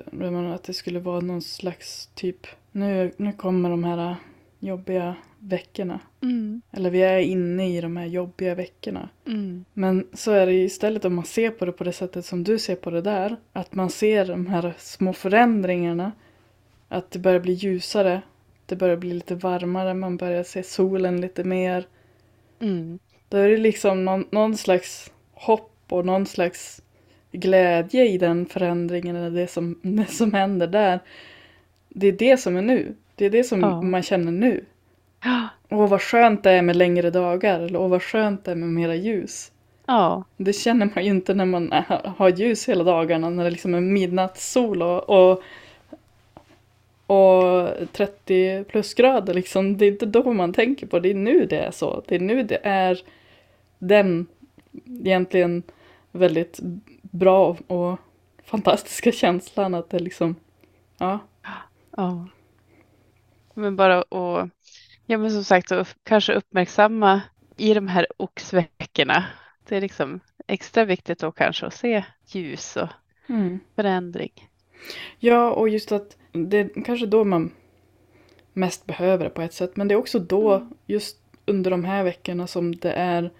att 0.55 0.63
det 0.63 0.75
skulle 0.75 1.01
vara 1.01 1.21
någon 1.21 1.43
slags 1.43 2.11
typ 2.15 2.47
nu, 2.73 3.13
nu 3.17 3.33
kommer 3.33 3.71
de 3.71 3.85
här 3.85 4.17
jobbiga 4.59 5.17
veckorna. 5.39 6.01
Mm. 6.23 6.63
Eller 6.73 6.91
vi 6.91 7.03
är 7.03 7.19
inne 7.19 7.77
i 7.77 7.81
de 7.81 7.97
här 7.97 8.07
jobbiga 8.07 8.55
veckorna. 8.55 9.09
Mm. 9.27 9.65
Men 9.73 10.07
så 10.13 10.33
är 10.33 10.47
det 10.47 10.53
istället 10.53 11.05
om 11.05 11.15
man 11.15 11.25
ser 11.25 11.51
på 11.51 11.65
det 11.65 11.73
på 11.73 11.85
det 11.85 11.93
sättet 11.93 12.27
som 12.27 12.45
du 12.45 12.59
ser 12.59 12.77
på 12.77 12.91
det 12.91 13.01
där. 13.01 13.37
Att 13.53 13.75
man 13.75 13.91
ser 13.91 14.27
de 14.27 14.47
här 14.47 14.75
små 14.79 15.13
förändringarna. 15.13 16.13
Att 16.89 17.11
det 17.11 17.19
börjar 17.19 17.41
bli 17.41 17.53
ljusare. 17.53 18.23
Det 18.67 18.77
börjar 18.77 18.97
bli 18.97 19.15
lite 19.15 19.35
varmare. 19.35 19.95
Man 19.95 20.17
börjar 20.17 20.43
se 20.45 20.63
solen 20.63 21.21
lite 21.21 21.45
mer. 21.45 21.87
Mm. 22.61 22.99
Då 23.29 23.37
är 23.37 23.49
det 23.49 23.57
liksom 23.57 24.05
någon, 24.05 24.25
någon 24.31 24.57
slags 24.57 25.13
hopp 25.33 25.73
och 25.89 26.07
någon 26.07 26.27
slags 26.27 26.83
glädje 27.33 28.07
i 28.09 28.19
den 28.19 28.47
förändringen. 28.47 29.17
Eller 29.17 29.31
det 29.31 29.47
som, 29.47 29.79
det 29.83 30.07
som 30.11 30.35
händer 30.35 30.67
där. 30.67 31.01
Det 31.89 32.07
är 32.07 32.13
det 32.13 32.37
som 32.37 32.57
är 32.57 32.63
nu. 32.63 32.95
Det 33.15 33.25
är 33.25 33.31
det 33.31 33.45
som 33.45 33.61
Ja. 33.61 33.83
man 33.83 34.03
känner 34.03 34.33
nu. 34.33 34.65
Ja. 35.25 35.49
Åh 35.71 35.89
vad 35.89 36.03
skönt 36.03 36.43
det 36.43 36.51
är 36.51 36.63
med 36.63 36.77
längre 36.77 37.11
dagar. 37.11 37.61
Eller 37.61 37.81
åh 37.81 37.89
vad 37.89 38.03
skönt 38.03 38.45
det 38.45 38.51
är 38.51 38.55
med 38.55 38.69
mera 38.69 38.95
ljus. 38.95 39.53
Ja. 39.87 40.25
Det 40.37 40.53
känner 40.53 40.91
man 40.95 41.05
ju 41.05 41.11
inte 41.11 41.35
när 41.35 41.45
man 41.45 41.73
har 42.17 42.29
ljus 42.29 42.69
hela 42.69 42.85
dagarna, 42.85 43.31
när 43.31 43.45
det 43.45 43.51
liksom 43.51 43.75
är 43.75 43.81
midnattssol 43.81 44.83
och, 44.83 45.11
och, 45.11 45.43
och 47.07 47.69
30 47.93 48.65
plusgrader. 48.65 49.35
Liksom. 49.35 49.77
Det 49.77 49.85
är 49.87 49.91
inte 49.91 50.07
då 50.07 50.33
man 50.33 50.53
tänker 50.53 50.87
på, 50.87 50.99
det 50.99 51.11
är 51.11 51.15
nu 51.15 51.47
det 51.47 51.59
är 51.59 51.71
så. 51.71 52.03
Det 52.07 52.15
är 52.15 52.21
nu 52.21 52.43
det 52.43 52.59
är 52.63 53.01
den 53.79 54.27
egentligen 55.03 55.63
väldigt 56.13 56.61
bra 57.19 57.57
och 57.67 57.99
fantastiska 58.45 59.13
känslan 59.13 59.75
att 59.75 59.91
det 59.91 59.99
liksom, 59.99 60.35
ja, 60.99 61.19
Ja. 61.97 62.29
Men 63.55 63.77
bara 63.77 63.99
att, 63.99 64.51
ja 65.07 65.19
men 65.19 65.31
som 65.31 65.45
sagt, 65.45 65.73
att 65.73 65.97
kanske 66.03 66.33
uppmärksamma 66.35 67.21
i 67.57 67.75
de 67.75 67.89
här 67.89 68.07
oxveckorna. 68.17 69.25
Det 69.69 69.77
är 69.77 69.81
liksom 69.81 70.21
extra 70.47 70.85
viktigt 70.85 71.19
då 71.19 71.33
kanske 71.33 71.67
att 71.67 71.75
se 71.75 72.05
ljus 72.27 72.77
och 72.77 72.89
förändring. 73.75 74.33
Ja, 75.19 75.51
och 75.51 75.69
just 75.69 75.93
att 75.93 76.17
det 76.33 76.59
är 76.59 76.85
kanske 76.85 77.07
då 77.07 77.25
man 77.25 77.51
mest 78.53 78.87
behöver 78.87 79.25
det 79.25 79.31
på 79.31 79.43
ett 79.43 79.55
sätt. 79.55 79.77
Men 79.77 79.89
det 79.89 79.95
är 79.95 79.99
också 79.99 80.19
då, 80.19 80.55
Mm. 80.55 80.75
just 80.87 81.19
under 81.47 81.71
de 81.71 81.85
här 81.85 82.05
veckorna 82.05 82.47
som 82.47 82.77
det 82.77 82.93
är 82.93 83.31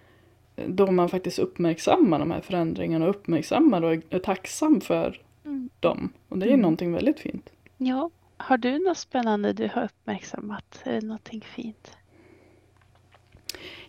då 0.67 0.91
man 0.91 1.09
faktiskt 1.09 1.39
uppmärksammar 1.39 2.19
de 2.19 2.31
här 2.31 2.41
förändringarna 2.41 3.05
och 3.05 3.11
uppmärksammar 3.11 3.83
och 3.83 3.93
är 4.11 4.19
tacksam 4.19 4.81
för 4.81 5.21
Mm. 5.45 5.71
dem. 5.81 6.13
Och 6.29 6.39
det 6.39 6.47
är 6.47 6.49
Mm. 6.49 6.61
någonting 6.61 6.93
väldigt 6.93 7.21
fint. 7.21 7.51
Ja, 7.79 8.11
har 8.37 8.57
du 8.59 8.79
något 8.79 8.99
spännande 8.99 9.53
du 9.53 9.71
har 9.75 9.85
uppmärksammat? 9.85 10.81
Är 10.85 10.93
det 10.93 11.07
någonting 11.07 11.41
fint? 11.55 11.97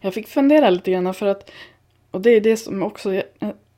Jag 0.01 0.13
fick 0.13 0.27
fundera 0.27 0.69
lite 0.69 0.91
grann 0.91 1.13
för 1.13 1.25
att, 1.27 1.51
och 2.11 2.21
det 2.21 2.29
är 2.29 2.41
det 2.41 2.57
som 2.57 2.83
också 2.83 3.13
är 3.13 3.23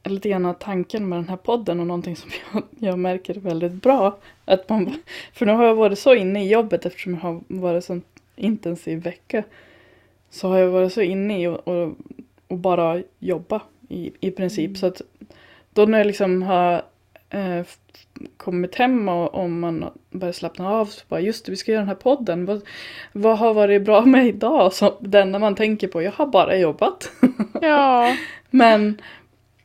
lite 0.03 0.29
grann 0.29 0.55
tanken 0.59 1.09
med 1.09 1.17
den 1.17 1.29
här 1.29 1.37
podden 1.37 1.79
och 1.79 1.87
någonting 1.87 2.15
som 2.15 2.29
jag, 2.53 2.63
jag 2.79 2.99
märker 2.99 3.35
är 3.35 3.39
väldigt 3.39 3.73
bra. 3.73 4.17
Att 4.45 4.69
man, 4.69 4.93
för 5.33 5.45
nu 5.45 5.51
har 5.51 5.65
jag 5.65 5.75
varit 5.75 5.99
så 5.99 6.15
inne 6.15 6.45
i 6.45 6.49
jobbet 6.49 6.85
eftersom 6.85 7.13
jag 7.13 7.21
har 7.21 7.41
varit 7.47 7.85
så 7.85 8.01
intensiv 8.35 8.99
vecka. 9.03 9.43
Så 10.29 10.47
har 10.47 10.57
jag 10.57 10.69
varit 10.69 10.93
så 10.93 11.01
inne 11.01 11.41
i 11.41 11.47
och, 11.47 11.67
och, 11.67 11.95
och 12.49 12.57
bara 12.57 13.01
jobba 13.19 13.61
i, 13.89 14.11
i 14.19 14.31
princip. 14.31 14.67
Mm. 14.67 14.75
Så 14.75 14.85
att 14.85 15.01
då 15.73 15.85
när 15.85 15.97
jag 15.97 16.07
liksom 16.07 16.43
har 16.43 16.81
eh, 17.29 17.65
kommit 18.37 18.75
hem 18.75 19.09
och 19.09 19.35
om 19.35 19.59
man 19.59 19.85
börjar 20.09 20.31
slappna 20.31 20.69
av 20.69 20.85
så 20.85 21.01
bara 21.07 21.19
just 21.19 21.45
det, 21.45 21.51
vi 21.51 21.55
ska 21.55 21.71
göra 21.71 21.81
den 21.81 21.87
här 21.87 21.95
podden. 21.95 22.45
Vad, 22.45 22.61
vad 23.11 23.37
har 23.37 23.53
varit 23.53 23.85
bra 23.85 24.05
med 24.05 24.27
idag? 24.27 24.73
Så 24.73 24.97
det 24.99 25.21
enda 25.21 25.39
man 25.39 25.55
tänker 25.55 25.87
på, 25.87 26.01
jag 26.01 26.11
har 26.11 26.27
bara 26.27 26.57
jobbat. 26.57 27.11
Ja. 27.61 28.15
Men, 28.49 29.01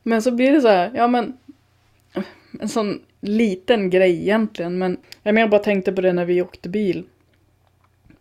men 0.02 0.22
så 0.22 0.30
blir 0.30 0.52
det 0.52 0.60
så 0.60 0.68
här, 0.68 0.90
ja 0.94 1.08
men 1.08 1.36
en 2.60 2.68
sån 2.68 3.00
liten 3.20 3.90
grej 3.90 4.20
egentligen. 4.20 4.78
Men 4.78 4.96
jag 5.22 5.34
mer 5.34 5.48
bara 5.48 5.62
tänkte 5.62 5.92
på 5.92 6.00
det 6.00 6.12
när 6.12 6.24
vi 6.24 6.42
åkte 6.42 6.68
bil 6.68 7.04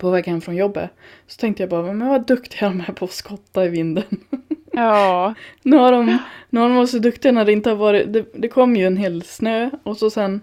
på 0.03 0.09
väg 0.11 0.25
hem 0.27 0.41
från 0.41 0.55
jobbet. 0.55 0.89
Så 1.27 1.39
tänkte 1.39 1.63
jag 1.63 1.69
bara, 1.69 1.93
men 1.93 2.07
vad 2.07 2.27
duktiga 2.27 2.69
de 2.69 2.79
är 2.81 2.93
på 2.93 3.05
att 3.05 3.11
skotta 3.11 3.65
i 3.65 3.69
vinden. 3.69 4.03
Ja. 4.75 5.33
Nu 5.63 5.77
har 5.77 5.91
de, 5.91 6.17
nu 6.49 6.59
har 6.59 6.69
de 6.69 6.75
varit 6.75 6.89
så 6.89 6.99
duktiga 6.99 7.31
när 7.31 7.45
det 7.45 7.51
inte 7.51 7.69
har 7.69 7.77
varit, 7.77 8.13
det, 8.13 8.25
det 8.33 8.47
kom 8.47 8.75
ju 8.75 8.85
en 8.87 8.97
hel 8.97 9.21
snö 9.23 9.69
och 9.83 9.97
så 9.97 10.09
sen 10.09 10.41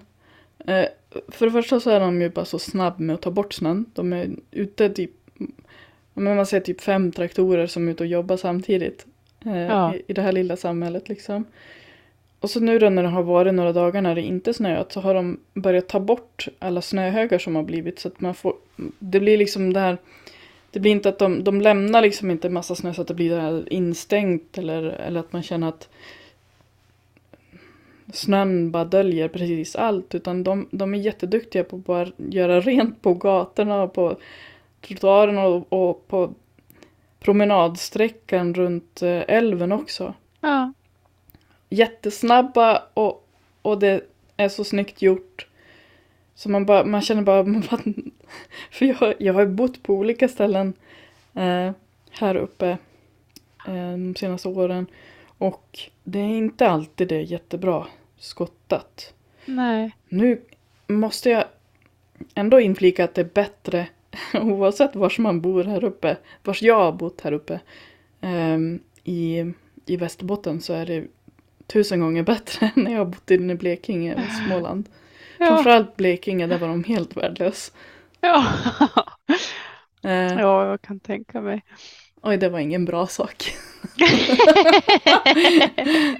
eh, 0.67 0.85
för 1.29 1.47
det 1.47 1.52
första 1.52 1.81
så 1.81 1.90
är 1.90 2.00
de 2.00 2.23
ju 2.23 2.29
bara 2.31 2.45
så 2.45 2.59
snabb 2.59 3.00
med 3.00 3.14
att 3.14 3.23
ta 3.23 3.31
bort 3.31 3.52
snön. 3.52 3.85
De 3.95 4.12
är 4.12 4.31
ute 4.50 4.88
typ, 4.90 5.11
men 6.14 6.37
man 6.37 6.47
ser 6.47 6.61
typ 6.61 6.81
fem 6.81 7.12
traktorer 7.12 7.67
som 7.67 7.88
är 7.88 7.93
ute 7.93 8.02
och 8.02 8.07
jobbar 8.07 8.37
samtidigt. 8.37 9.07
Eh, 9.47 9.57
Ja. 9.57 9.95
i, 9.95 10.02
I 10.07 10.12
det 10.12 10.23
här 10.23 10.33
lilla 10.33 10.57
samhället 10.57 11.09
liksom. 11.09 11.45
Och 12.40 12.50
så 12.50 12.61
nu 12.61 12.78
då 12.78 12.90
när 12.90 13.02
det 13.02 13.09
har 13.09 13.23
varit 13.23 13.54
några 13.54 13.73
dagar 13.73 14.02
när 14.02 14.14
det 14.14 14.23
inte 14.23 14.54
snöat 14.54 14.92
så 14.92 15.00
har 15.00 15.14
de 15.14 15.40
börjat 15.54 15.88
ta 15.88 16.00
bort 16.00 16.49
alla 16.59 16.82
snöhögar 16.82 17.38
som 17.38 17.56
har 17.56 17.62
blivit 17.62 17.99
så 17.99 18.09
att 18.09 18.20
man 18.20 18.35
får, 18.35 18.54
det 18.99 19.20
blir 19.20 19.38
liksom 19.38 19.73
det 19.73 19.80
här 19.80 19.99
det 20.70 20.80
blir 20.80 20.92
inte 20.92 21.09
att 21.09 21.18
de, 21.18 21.44
de 21.44 21.61
lämnar 21.61 22.02
liksom 22.02 22.30
inte 22.30 22.49
massa 22.49 22.75
snö 22.75 22.94
så 22.94 23.02
att 23.02 23.09
det 23.09 23.14
blir 23.14 23.30
det 23.30 23.40
här 23.40 23.73
instängt 23.73 24.59
eller, 24.59 24.82
eller 24.82 25.20
att 25.20 25.32
man 25.32 25.42
känner 25.42 25.68
att 25.68 25.88
snön 28.12 28.70
bara 28.70 28.85
döljer 28.85 29.28
precis 29.28 29.76
allt 29.76 30.14
utan 30.14 30.44
de, 30.44 30.68
de 30.70 30.94
är 30.94 30.99
jätteduktiga 30.99 31.64
på 31.64 31.76
att 31.76 31.85
bara 31.85 32.09
göra 32.16 32.61
rent 32.61 33.02
på 33.02 33.14
gatorna 33.14 33.82
och 33.82 33.92
på 33.92 34.16
trottoarerna 34.80 35.47
och, 35.47 35.73
och 35.73 36.09
på 36.09 36.35
promenadsträckan 37.20 38.54
runt 38.54 39.02
eh, 39.02 39.23
älven 39.28 39.73
också. 39.73 40.14
Ja. 40.40 40.73
Jättesnabba 41.70 42.82
och, 42.94 43.28
och 43.62 43.78
det 43.78 44.04
är 44.36 44.48
så 44.48 44.64
snyggt 44.64 45.02
gjort. 45.02 45.46
Så 46.34 46.50
man, 46.50 46.66
bara, 46.66 46.84
man 46.84 47.02
känner 47.02 47.22
bara, 47.22 47.42
man 47.44 47.64
bara 47.70 47.82
för 48.70 48.86
jag, 48.86 49.14
jag 49.18 49.34
har 49.34 49.40
ju 49.40 49.48
bott 49.48 49.82
på 49.82 49.94
olika 49.94 50.28
ställen 50.28 50.72
eh, 51.34 51.70
här 52.10 52.36
uppe 52.36 52.68
eh, 53.66 53.92
de 53.92 54.14
senaste 54.18 54.48
åren. 54.48 54.86
Och 55.38 55.78
det 56.04 56.18
är 56.18 56.28
inte 56.28 56.68
alltid 56.68 57.08
det 57.08 57.22
jättebra 57.22 57.86
skottat. 58.18 59.14
Nej. 59.44 59.96
Nu 60.08 60.42
måste 60.86 61.30
jag 61.30 61.44
ändå 62.34 62.60
inflika 62.60 63.04
att 63.04 63.14
det 63.14 63.20
är 63.20 63.30
bättre 63.34 63.86
oavsett 64.34 64.96
var 64.96 65.20
man 65.20 65.40
bor 65.40 65.64
här 65.64 65.84
uppe. 65.84 66.16
Vars 66.44 66.62
jag 66.62 66.84
har 66.84 66.92
bott 66.92 67.20
här 67.20 67.32
uppe. 67.32 67.60
ehm, 68.20 68.80
i, 69.04 69.52
I 69.86 69.96
Västerbotten 69.96 70.60
så 70.60 70.72
är 70.72 70.86
det 70.86 71.06
tusen 71.72 72.00
gånger 72.00 72.22
bättre 72.22 72.66
än 72.76 72.84
när 72.84 72.90
jag 72.90 72.98
har 72.98 73.04
bott 73.04 73.30
inne 73.30 73.52
i 73.52 73.56
Blekinge 73.56 74.12
eller 74.12 74.46
Småland. 74.46 74.88
Ja. 75.38 75.46
Framförallt 75.46 75.96
Blekinge, 75.96 76.46
där 76.46 76.58
var 76.58 76.68
de 76.68 76.84
helt 76.84 77.16
värdelös. 77.16 77.72
Ja. 78.20 78.46
Eh, 80.02 80.12
ja, 80.12 80.66
jag 80.66 80.82
kan 80.82 81.00
tänka 81.00 81.40
mig. 81.40 81.64
Oj, 82.22 82.36
det 82.36 82.48
var 82.48 82.58
ingen 82.58 82.84
bra 82.84 83.06
sak. 83.06 83.44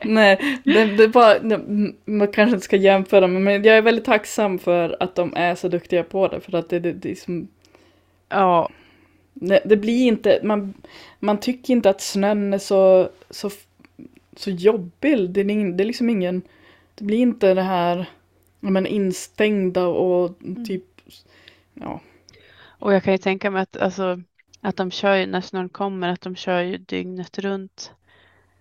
Nej, 0.05 0.61
det, 0.65 0.85
det 0.85 1.09
bara, 1.09 1.39
det, 1.39 1.61
man 2.05 2.29
kanske 2.29 2.55
inte 2.55 2.65
ska 2.65 2.77
jämföra 2.77 3.27
men 3.27 3.65
jag 3.65 3.77
är 3.77 3.83
väldigt 3.83 4.05
tacksam 4.05 4.59
för 4.59 4.97
att 5.01 5.15
de 5.15 5.33
är 5.37 5.55
så 5.55 5.69
duktiga 5.69 6.03
på 6.03 6.29
det. 6.29 6.41
För 6.41 6.55
att 6.55 6.69
det, 6.69 6.81
det, 6.81 6.93
det 6.93 7.11
är 7.11 7.15
som... 7.15 7.49
Ja. 8.29 8.71
Det, 9.35 9.63
det 9.65 9.77
blir 9.77 10.07
inte, 10.07 10.41
man, 10.43 10.75
man 11.19 11.41
tycker 11.41 11.73
inte 11.73 11.91
att 11.91 12.01
snön 12.01 12.55
är 12.55 12.59
så, 12.59 13.09
så, 13.31 13.51
så 14.37 14.51
jobbig. 14.51 15.31
Det 15.31 15.41
är, 15.41 15.73
det 15.73 15.85
är 15.85 15.87
liksom 15.87 16.11
ingen, 16.11 16.43
det 16.95 17.05
blir 17.05 17.19
inte 17.19 17.55
det 17.55 17.63
här 17.63 18.07
men, 18.61 18.87
instängda 18.87 19.87
och 19.87 20.39
typ, 20.67 20.85
ja. 21.75 22.01
Och 22.63 22.95
jag 22.95 23.05
kan 23.05 23.15
ju 23.15 23.19
tänka 23.19 23.51
mig 23.51 23.63
att, 23.63 23.77
alltså, 23.77 24.23
att 24.61 24.77
de 24.77 24.91
kör 24.91 25.15
ju 25.15 25.27
när 25.27 25.41
snön 25.41 25.69
kommer, 25.69 26.09
att 26.09 26.21
de 26.21 26.37
kör 26.37 26.61
ju 26.61 26.79
dygnet 26.79 27.39
runt. 27.39 27.93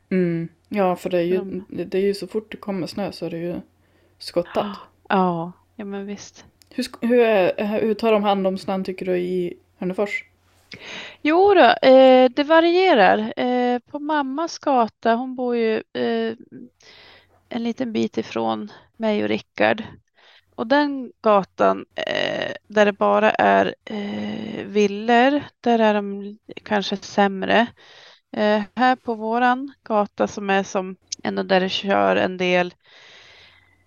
Mm. 0.09 0.49
Ja, 0.69 0.95
för 0.95 1.09
det 1.09 1.17
är, 1.17 1.23
ju, 1.23 1.61
det 1.69 1.97
är 1.97 2.01
ju 2.01 2.13
så 2.13 2.27
fort 2.27 2.51
det 2.51 2.57
kommer 2.57 2.87
snö 2.87 3.11
så 3.11 3.25
är 3.25 3.29
det 3.29 3.37
ju 3.37 3.55
skottat. 4.19 4.77
Ja, 5.11 5.51
ja 5.75 5.85
men 5.85 6.05
visst. 6.05 6.45
Hur, 6.69 6.85
hur, 7.07 7.19
är, 7.19 7.79
hur 7.79 7.93
tar 7.93 8.11
de 8.11 8.23
hand 8.23 8.47
om 8.47 8.57
snön 8.57 8.83
tycker 8.83 9.05
du 9.05 9.17
i 9.17 9.53
Hörnefors? 9.77 10.25
Jo 11.21 11.53
då, 11.53 11.87
eh, 11.89 12.29
det 12.29 12.43
varierar. 12.43 13.33
Eh, 13.37 13.58
på 13.91 13.99
mammas 13.99 14.59
gata, 14.59 15.15
hon 15.15 15.35
bor 15.35 15.55
ju 15.55 15.83
eh, 15.93 16.35
en 17.49 17.63
liten 17.63 17.93
bit 17.93 18.17
ifrån 18.17 18.71
mig 18.97 19.23
och 19.23 19.29
Rickard. 19.29 19.83
Och 20.55 20.67
den 20.67 21.11
gatan 21.21 21.85
eh, 21.95 22.53
där 22.67 22.85
det 22.85 22.93
bara 22.93 23.31
är 23.31 23.75
eh, 23.85 24.65
villor, 24.65 25.43
där 25.61 25.79
är 25.79 25.93
de 25.93 26.37
kanske 26.63 26.97
sämre. 26.97 27.67
Eh, 28.31 28.61
här 28.75 28.95
på 28.95 29.15
våran 29.15 29.73
gata 29.83 30.27
som 30.27 30.49
är 30.49 30.63
som 30.63 30.95
ändå 31.23 31.43
där 31.43 31.59
det 31.59 31.69
kör 31.69 32.15
en 32.15 32.37
del 32.37 32.73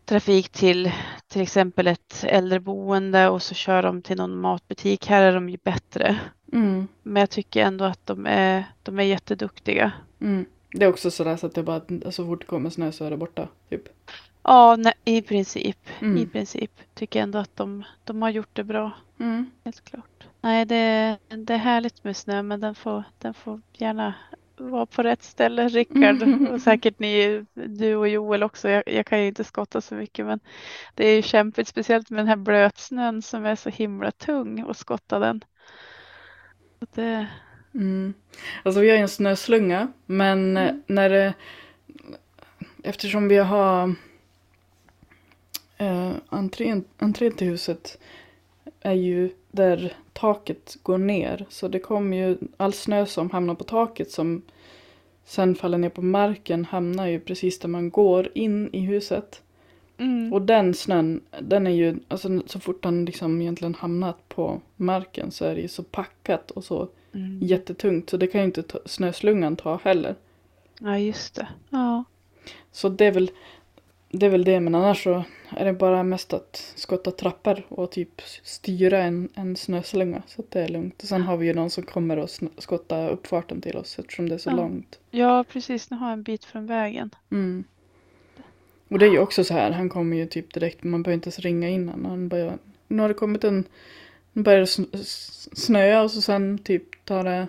trafik 0.05 0.49
till 0.49 0.93
till 1.29 1.43
exempel 1.43 1.87
ett 1.87 2.25
äldreboende 2.25 3.29
och 3.29 3.43
så 3.43 3.55
kör 3.55 3.83
de 3.83 4.03
till 4.03 4.17
någon 4.17 4.37
matbutik. 4.37 5.07
Här 5.07 5.23
är 5.23 5.33
de 5.33 5.49
ju 5.49 5.59
bättre. 5.63 6.21
Mm. 6.53 6.89
Men 7.03 7.21
jag 7.21 7.31
tycker 7.31 7.63
ändå 7.65 7.85
att 7.85 8.07
de 8.07 8.27
är, 8.27 8.65
de 8.83 8.99
är 8.99 9.03
jätteduktiga. 9.03 9.93
Mm. 10.21 10.47
Det 10.71 10.85
är 10.85 10.89
också 10.89 11.11
sådär 11.11 11.37
så 11.37 11.47
att 11.47 11.55
det 11.55 11.63
bara, 11.63 11.81
så 12.11 12.27
fort 12.27 12.41
det 12.41 12.47
kommer 12.47 12.71
snö 12.71 12.93
så 12.93 13.05
är 13.05 13.11
det 13.11 13.17
borta. 13.17 13.49
Typ. 13.71 13.83
Ja, 14.43 14.77
nej, 14.77 14.95
i 15.05 15.23
princip. 15.23 15.79
Mm. 16.01 16.17
I 16.17 16.27
princip. 16.27 16.71
Tycker 16.95 17.23
ändå 17.23 17.39
att 17.39 17.57
de, 17.57 17.85
de 18.05 18.23
har 18.23 18.31
gjort 18.31 18.51
det 18.57 18.65
bra. 18.65 18.91
Mm. 19.21 19.51
Helt 19.65 19.85
klart. 19.85 20.25
Nej, 20.41 20.65
det, 20.65 21.17
det 21.29 21.55
är 21.55 21.59
härligt 21.59 22.05
med 22.05 22.17
snö 22.17 22.43
men 22.43 22.61
den 22.61 22.75
får, 22.75 23.05
den 23.19 23.35
får 23.35 23.61
gärna 23.73 24.15
vara 24.57 24.87
på 24.87 25.03
rätt 25.03 25.23
ställe. 25.23 25.69
Rickard 25.69 26.23
Mm. 26.23 26.47
och 26.47 26.61
säkert 26.61 26.99
ni, 26.99 27.45
du 27.55 27.97
och 27.97 28.09
Joel 28.09 28.43
också. 28.43 28.69
Jag, 28.69 28.83
jag 28.87 29.07
kan 29.07 29.21
ju 29.21 29.27
inte 29.29 29.45
skotta 29.45 29.81
så 29.81 29.95
mycket 29.95 30.27
men 30.27 30.41
det 30.95 31.07
är 31.07 31.17
ju 31.17 31.23
kämpigt 31.23 31.69
speciellt 31.69 32.11
med 32.11 32.19
den 32.21 32.29
här 32.29 32.37
blötsnön 32.37 33.23
som 33.23 33.45
är 33.47 33.57
så 33.57 33.71
himla 33.71 34.11
tung 34.11 34.65
och 34.65 34.77
skotta 34.77 35.19
den. 35.19 35.45
Så 36.81 36.87
det, 36.95 37.27
Mm. 37.75 38.15
Alltså 38.63 38.81
vi 38.81 38.89
har 38.91 38.97
ju 38.97 39.03
en 39.03 39.09
snöslunga 39.09 39.89
men 40.07 40.57
Mm. 40.57 40.69
eh, 40.69 40.75
när 40.87 41.11
det, 41.11 41.35
eftersom 42.85 43.29
vi 43.29 43.37
har 43.37 43.95
eh, 45.79 46.13
entrén, 46.29 46.85
entrén 46.99 47.33
till 47.33 47.47
huset 47.47 47.99
är 48.81 48.93
ju 48.93 49.31
där 49.53 49.93
taket 50.13 50.77
går 50.83 50.99
ner. 50.99 51.47
Så 51.49 51.69
det 51.69 51.79
kommer 51.79 52.17
ju 52.17 52.37
all 52.57 52.73
snö 52.73 53.07
som 53.07 53.31
hamnar 53.31 53.55
på 53.55 53.65
taket 53.65 54.11
som 54.11 54.43
sen 55.25 55.55
faller 55.55 55.79
ner 55.79 55.89
på 55.89 56.03
marken 56.03 56.65
hamnar 56.65 57.07
ju 57.07 57.21
precis 57.21 57.59
där 57.59 57.69
man 57.69 57.91
går 57.91 58.29
in 58.35 58.71
i 58.75 58.81
huset. 58.81 59.43
mm. 59.99 60.33
Och 60.33 60.43
den 60.43 60.75
snön, 60.75 61.21
den 61.41 61.67
är 61.67 61.71
ju, 61.71 61.97
alltså 62.09 62.43
så 62.47 62.61
fort 62.61 62.83
den 62.83 63.05
liksom 63.05 63.43
egentligen 63.43 63.75
hamnat 63.75 64.29
på 64.29 64.61
marken 64.77 65.31
så 65.31 65.45
är 65.45 65.55
det 65.55 65.61
ju 65.61 65.69
så 65.69 65.83
packat 65.83 66.51
och 66.51 66.65
så 66.65 66.89
Mm. 67.15 67.39
jättetungt 67.43 68.11
så 68.11 68.17
det 68.17 68.27
kan 68.27 68.41
ju 68.41 68.45
inte 68.45 68.63
ta, 68.63 68.79
snöslungan 68.87 69.57
ta 69.57 69.81
heller. 69.85 70.15
Ja, 70.81 70.99
just 70.99 71.35
det. 71.35 71.49
Ja. 71.71 72.05
Så 72.71 72.89
det 72.89 73.05
är 73.05 73.13
väl 73.13 73.31
det, 74.13 74.27
är 74.27 74.31
väl 74.31 74.45
det 74.45 74.61
men 74.61 74.75
annars 74.75 75.03
så 75.05 75.25
är 75.51 75.65
det 75.65 75.73
bara 75.73 76.03
mest 76.03 76.33
att 76.33 76.73
skotta 76.77 77.11
trappor 77.11 77.63
och 77.69 77.91
typ 77.91 78.23
styra 78.43 79.03
en, 79.03 79.29
en 79.35 79.57
snöslunga 79.57 80.23
så 80.27 80.43
att 80.43 80.51
det 80.51 80.61
är 80.61 80.69
lugnt. 80.69 81.03
Och 81.03 81.09
sen 81.09 81.23
har 81.23 81.37
vi 81.37 81.47
ju 81.47 81.55
någon 81.55 81.71
som 81.71 81.83
kommer 81.85 82.17
och 82.17 82.27
snö- 82.29 82.51
skotta 82.61 83.09
uppfarten 83.09 83.61
till 83.61 83.77
oss 83.77 83.99
eftersom 83.99 84.29
det 84.29 84.35
är 84.35 84.39
så 84.39 84.51
Ja. 84.51 84.55
långt. 84.57 84.99
ja, 85.11 85.45
precis. 85.53 85.91
Nu 85.91 85.97
har 85.97 86.07
jag 86.07 86.13
en 86.13 86.23
bit 86.23 86.45
från 86.45 86.67
vägen. 86.67 87.11
Mm. 87.31 87.65
Och 88.89 88.99
det 88.99 89.07
är 89.07 89.11
ju 89.11 89.19
också 89.19 89.45
så 89.45 89.55
här, 89.55 89.71
han 89.71 89.89
kommer 89.89 90.17
ju 90.17 90.27
typ 90.27 90.55
direkt, 90.55 90.85
man 90.85 91.03
behöver 91.03 91.15
inte 91.15 91.27
ens 91.27 91.39
ringa 91.39 91.69
innan. 91.69 92.05
Han 92.05 92.29
bara, 92.29 92.59
nu 92.89 93.03
har 93.03 93.09
det 93.09 93.15
kommit 93.15 93.45
en, 93.45 93.65
nu 94.33 94.43
börjar 94.43 94.61
det 94.61 94.99
snöa 95.57 96.03
och 96.03 96.11
så 96.11 96.21
sen 96.23 96.59
typ 96.59 97.05
tar 97.05 97.25
det, 97.25 97.47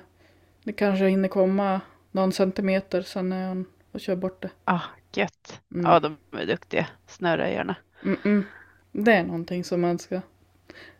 det 0.63 0.73
kanske 0.73 1.07
hinner 1.07 1.27
komma 1.29 1.81
någon 2.11 2.31
centimeter, 2.31 3.01
sen 3.01 3.31
är 3.31 3.47
han 3.47 3.65
och 3.91 3.99
kör 3.99 4.15
bort 4.15 4.41
det. 4.41 4.49
Ah, 4.65 4.79
gött. 5.17 5.61
Mm. 5.73 5.85
Ja, 5.91 5.99
de 5.99 6.17
är 6.31 6.45
duktiga. 6.45 6.87
Snöröjarna. 7.07 7.75
Mm-mm. 8.01 8.43
Det 8.91 9.13
är 9.13 9.23
någonting 9.23 9.63
som 9.63 9.81
man 9.81 9.99
ska 9.99 10.21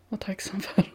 vara 0.10 0.20
tacksam 0.22 0.62
för. 0.62 0.94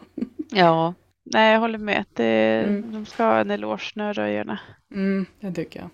Ja, 0.51 0.95
nej 1.25 1.53
jag 1.53 1.61
håller 1.61 1.79
med. 1.79 2.05
Det, 2.15 2.65
Mm. 2.67 2.93
De 2.93 3.07
ska 3.07 3.25
ha 3.25 3.39
en 3.41 3.51
eloge, 3.51 3.91
snöröjarna. 3.93 4.59
Mm, 4.95 5.27
det 5.41 5.53
tycker 5.53 5.81
jag. 5.81 5.91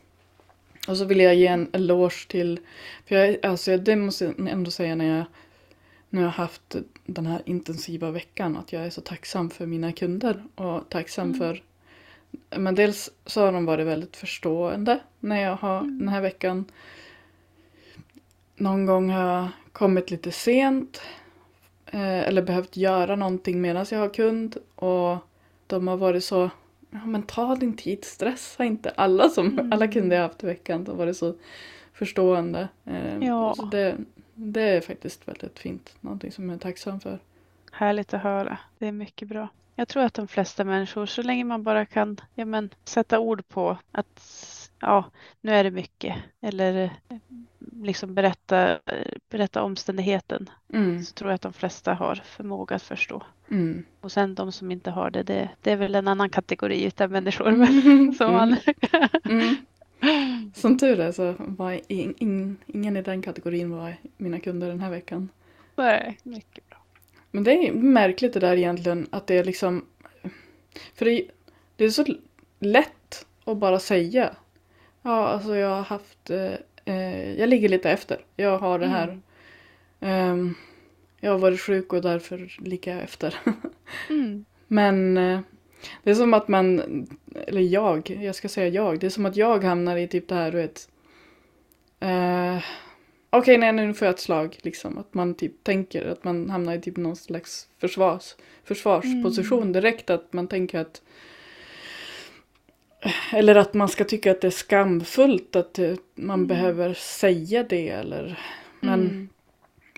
Och 0.89 0.97
så 0.97 1.05
vill 1.05 1.21
jag 1.21 1.35
ge 1.35 1.47
en 1.47 1.69
eloge 1.73 2.29
till, 2.29 2.61
för 3.07 3.15
jag, 3.15 3.47
alltså 3.47 3.77
det 3.77 3.97
måste 3.97 4.25
jag 4.25 4.49
ändå 4.49 4.71
säga 4.71 4.95
när 4.95 5.17
jag, 5.17 5.25
jag 6.11 6.21
har 6.21 6.29
haft 6.29 6.77
den 7.07 7.27
här 7.27 7.43
intensiva 7.47 8.11
veckan, 8.11 8.57
att 8.57 8.73
jag 8.73 8.87
är 8.87 8.91
så 8.91 9.01
tacksam 9.01 9.51
för 9.51 9.67
mina 9.67 9.93
kunder 9.93 10.45
och 10.55 10.89
tacksam 10.89 11.27
Mm. 11.29 11.39
för, 11.39 11.63
men 12.61 12.75
dels 12.75 13.11
så 13.27 13.45
har 13.45 13.53
de 13.53 13.65
varit 13.65 13.87
väldigt 13.87 14.17
förstående 14.17 15.01
när 15.21 15.43
jag 15.43 15.57
har 15.57 15.79
Mm. 15.81 15.99
den 15.99 16.09
här 16.09 16.21
veckan. 16.21 16.65
Någon 18.57 18.87
gång 18.87 19.11
har 19.11 19.27
jag 19.27 19.49
kommit 19.73 20.11
lite 20.11 20.33
sent 20.33 21.03
eh, 21.87 22.19
eller 22.29 22.43
behövt 22.43 22.77
göra 22.77 23.17
någonting 23.17 23.61
medan 23.61 23.87
jag 23.91 23.99
har 23.99 24.15
kund 24.15 24.57
och 24.75 25.17
de 25.67 25.89
har 25.89 25.97
varit 25.97 26.25
så 26.25 26.51
Ja 26.91 27.07
men 27.07 27.23
ta 27.23 27.55
din 27.55 27.77
tid, 27.77 28.05
stressa 28.05 28.65
inte. 28.65 28.91
Alla, 28.91 29.29
som, 29.29 29.47
Mm. 29.47 29.73
alla 29.73 29.89
kunder 29.89 30.17
jag 30.17 30.23
haft 30.23 30.45
i 30.45 30.47
veckan 30.47 30.87
har 30.87 30.95
varit 30.95 31.17
så 31.17 31.35
förstående. 31.93 32.69
Eh, 32.85 33.19
Ja. 33.21 33.55
Så 33.55 33.65
det, 33.65 33.97
det 34.35 34.61
är 34.63 34.81
faktiskt 34.81 35.29
väldigt 35.29 35.59
fint. 35.59 35.95
Någonting 36.01 36.33
som 36.33 36.49
jag 36.49 36.55
är 36.57 36.61
tacksam 36.61 37.01
för. 37.01 37.19
Härligt 37.73 38.15
att 38.15 38.23
höra. 38.23 38.59
Det 38.79 38.87
är 38.87 38.93
mycket 38.93 39.29
bra. 39.29 39.49
Jag 39.77 39.89
tror 39.89 40.03
att 40.03 40.15
de 40.15 40.29
flesta 40.29 40.65
människor, 40.65 41.07
så 41.07 41.23
länge 41.23 41.45
man 41.45 41.63
bara 41.63 41.87
kan 41.87 42.21
ja, 42.35 42.45
men, 42.45 42.71
sätta 42.85 43.19
ord 43.19 43.49
på 43.49 43.79
att 43.93 44.23
ja, 44.81 45.05
nu 45.41 45.53
är 45.55 45.65
det 45.65 45.71
mycket. 45.71 46.17
Eller 46.41 46.91
liksom 47.73 48.15
berätta, 48.15 48.73
eh, 48.73 49.13
berätta 49.31 49.63
omständigheten. 49.63 50.51
Mm. 50.73 51.05
Så 51.05 51.13
tror 51.13 51.31
jag 51.31 51.35
att 51.35 51.43
de 51.43 51.53
flesta 51.53 51.95
har 51.95 52.15
förmåga 52.15 52.77
att 52.77 52.83
förstå. 52.83 53.23
Mm. 53.51 53.85
Och 54.01 54.13
sen 54.13 54.35
de 54.35 54.53
som 54.53 54.71
inte 54.71 54.91
har 54.91 55.11
det, 55.11 55.23
det, 55.23 55.49
det 55.63 55.71
är 55.71 55.77
väl 55.77 55.95
en 55.95 56.09
annan 56.09 56.31
kategori 56.31 56.85
utav 56.85 57.11
människor. 57.11 57.51
Men, 57.51 58.15
som 58.19 58.33
man, 58.33 58.57
Mm. 59.25 59.57
Som 60.55 60.79
tur 60.79 61.01
är 61.01 61.13
så 61.13 61.35
var 61.39 61.81
in, 61.89 62.15
in, 62.19 62.57
ingen 62.67 62.97
i 62.97 63.03
den 63.03 63.23
kategorin 63.23 63.71
var 63.71 63.97
mina 64.17 64.41
kunder 64.41 64.69
den 64.69 64.81
här 64.81 64.91
veckan. 64.91 65.29
Nej, 65.77 66.19
mycket 66.23 66.69
bra. 66.69 66.79
Men 67.31 67.45
det 67.45 67.69
är 67.69 67.73
märkligt 67.73 68.33
det 68.33 68.41
där 68.41 68.57
egentligen 68.57 69.07
att 69.11 69.27
det 69.27 69.39
är 69.39 69.45
liksom 69.45 69.85
För 70.95 71.05
det, 71.05 71.27
det 71.77 71.85
är 71.85 71.91
så 71.91 72.05
lätt 72.59 73.27
att 73.45 73.57
bara 73.57 73.79
säga 73.79 74.37
Ja 75.03 75.29
alltså 75.29 75.57
jag 75.57 75.69
har 75.69 75.83
haft 75.83 76.31
eh, 76.85 76.95
eh, 76.95 77.39
Jag 77.41 77.49
ligger 77.49 77.69
lite 77.69 77.91
efter. 77.91 78.19
Jag 78.37 78.59
har 78.59 78.79
det 78.79 78.87
här 78.87 79.09
Mm. 79.09 79.21
ehm, 80.01 80.55
Jag 81.21 81.31
har 81.31 81.39
varit 81.39 81.61
sjuk 81.61 81.93
och 81.93 82.03
därför 82.03 82.57
ligger 82.59 82.95
jag 82.95 83.03
efter. 83.05 83.35
Mm. 84.11 84.45
Men 84.69 85.17
eh, 85.17 85.41
det 86.03 86.11
är 86.11 86.15
som 86.15 86.35
att 86.35 86.49
man 86.49 86.81
Eller 87.47 87.61
jag, 87.61 88.11
jag 88.11 88.35
ska 88.35 88.49
säga 88.49 88.69
jag. 88.69 89.01
Det 89.01 89.07
är 89.07 89.11
som 89.11 89.27
att 89.27 89.37
jag 89.37 89.65
hamnar 89.65 89.97
i 89.97 90.09
typ 90.09 90.29
det 90.29 90.35
här 90.35 90.51
du 90.53 90.57
vet 90.59 90.89
eh, 92.01 92.65
Okej, 93.31 93.59
nej 93.59 93.73
nu 93.73 93.95
får 93.95 94.07
jag 94.07 94.15
ett 94.15 94.21
slag 94.21 94.57
liksom. 94.63 94.99
Att 94.99 95.15
man 95.15 95.35
typ 95.35 95.65
tänker 95.65 96.07
att 96.07 96.25
man 96.25 96.51
hamnar 96.51 96.75
i 96.75 96.81
typ 96.81 96.97
någon 96.97 97.17
slags 97.17 97.69
försvars, 97.79 98.35
försvarsposition 98.65 99.61
Mm. 99.63 99.73
direkt. 99.73 100.11
Att 100.11 100.33
man 100.33 100.49
tänker 100.49 100.79
att 100.79 101.03
eller 103.33 103.55
att 103.55 103.75
man 103.75 103.89
ska 103.89 104.05
tycka 104.05 104.31
att 104.31 104.41
det 104.41 104.47
är 104.47 104.51
skamfullt 104.51 105.57
att 105.57 105.79
eh, 105.79 105.95
man 106.15 106.47
Mm. 106.47 106.47
behöver 106.47 106.95
säga 106.95 107.63
det 107.65 107.89
eller 107.89 108.41
men, 108.81 109.01
Mm. 109.01 109.29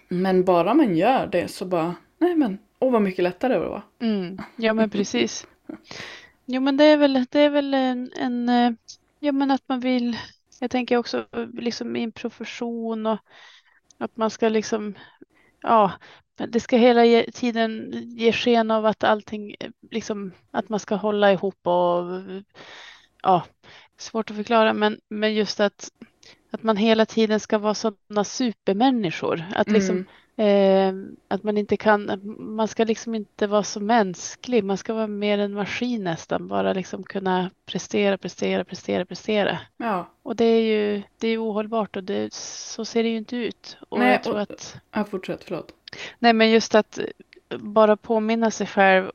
men 0.09 0.45
bara 0.45 0.75
man 0.75 0.97
gör 0.97 1.27
det 1.27 1.49
så 1.49 1.65
bara 1.65 1.95
nej 2.19 2.35
men 2.37 2.59
åh 2.79 2.93
vad 2.93 3.03
mycket 3.03 3.23
lättare 3.25 3.53
det 3.55 3.61
var. 3.69 3.83
Mm. 4.01 4.39
Ja 4.57 4.75
men 4.75 4.91
precis. 4.91 5.47
Jo 6.47 6.61
men 6.61 6.77
det 6.77 6.85
är 6.85 6.97
väl, 6.97 7.27
det 7.31 7.41
är 7.41 7.51
väl 7.51 7.75
en, 7.75 8.13
en 8.17 8.49
eh, 8.49 8.73
ja 9.19 9.33
men 9.33 9.51
att 9.51 9.69
man 9.69 9.81
vill, 9.81 10.17
jag 10.61 10.71
tänker 10.71 10.97
också 10.97 11.27
eh, 11.33 11.47
liksom 11.53 11.97
i 11.97 12.03
en 12.03 12.13
profession 12.13 13.07
och 13.07 13.19
att 13.99 14.17
man 14.17 14.31
ska 14.31 14.49
liksom, 14.49 14.95
ja, 15.63 15.93
det 16.37 16.61
ska 16.61 16.77
hela 16.77 17.25
tiden 17.33 17.93
ge 18.19 18.33
sken 18.33 18.71
av 18.71 18.87
att 18.87 19.05
allting, 19.05 19.57
liksom 19.91 20.33
att 20.51 20.69
man 20.69 20.81
ska 20.81 20.95
hålla 20.97 21.33
ihop 21.33 21.67
och 21.67 22.05
ja, 23.23 23.43
svårt 23.99 24.31
att 24.31 24.37
förklara 24.37 24.73
men, 24.73 25.01
men 25.09 25.35
just 25.35 25.61
att, 25.61 25.91
att 26.51 26.63
man 26.63 26.77
hela 26.77 27.07
tiden 27.07 27.41
ska 27.41 27.59
vara 27.59 27.75
sådana 27.75 28.25
supermänniskor. 28.25 29.45
Att 29.55 29.71
liksom 29.71 29.97
Mm. 29.97 30.07
Eh, 30.39 30.95
att 31.29 31.43
man 31.43 31.59
inte 31.59 31.77
kan, 31.77 32.21
man 32.39 32.69
ska 32.69 32.85
liksom 32.85 33.15
inte 33.15 33.47
vara 33.47 33.63
så 33.63 33.81
mänsklig, 33.81 34.65
man 34.65 34.77
ska 34.77 34.95
vara 34.95 35.07
mer 35.07 35.39
en 35.39 35.53
maskin 35.55 36.05
nästan, 36.05 36.49
bara 36.49 36.73
liksom 36.73 37.03
kunna 37.03 37.51
prestera, 37.67 38.19
prestera, 38.19 38.65
prestera, 38.65 39.05
prestera. 39.05 39.59
Ja, 39.77 40.11
Och 40.23 40.37
det 40.37 40.45
är 40.45 40.61
ju 40.63 41.03
det 41.19 41.29
är 41.29 41.39
ohållbart 41.45 41.97
och 41.97 42.05
det, 42.05 42.35
så 42.35 42.85
ser 42.85 43.03
det 43.03 43.09
ju 43.09 43.17
inte 43.17 43.37
ut. 43.37 43.77
Och 43.89 43.99
Nej, 43.99 44.11
jag 44.13 44.23
tror 44.23 44.35
och- 44.35 44.41
att, 44.41 44.77
ja 44.93 45.05
fortsätt, 45.05 45.45
förlåt. 45.45 45.73
nej 46.19 46.33
men 46.33 46.51
just 46.51 46.75
att 46.75 46.99
bara 47.59 47.97
påminna 47.97 48.51
sig 48.51 48.67
själv 48.67 49.11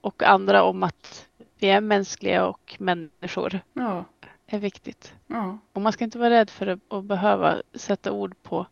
och 0.00 0.22
andra 0.22 0.62
om 0.62 0.82
att 0.82 1.26
vi 1.58 1.70
är 1.70 1.80
mänskliga 1.80 2.46
och 2.46 2.76
människor 2.78 3.60
Ja, 3.72 4.04
är 4.46 4.58
viktigt. 4.58 5.14
ja. 5.26 5.58
Och 5.72 5.82
man 5.82 5.92
ska 5.92 6.04
inte 6.04 6.18
vara 6.18 6.30
rädd 6.30 6.50
för 6.50 6.66
att, 6.66 6.92
att 6.92 7.04
behöva 7.04 7.62
sätta 7.74 8.12
ord 8.12 8.34
på 8.42 8.66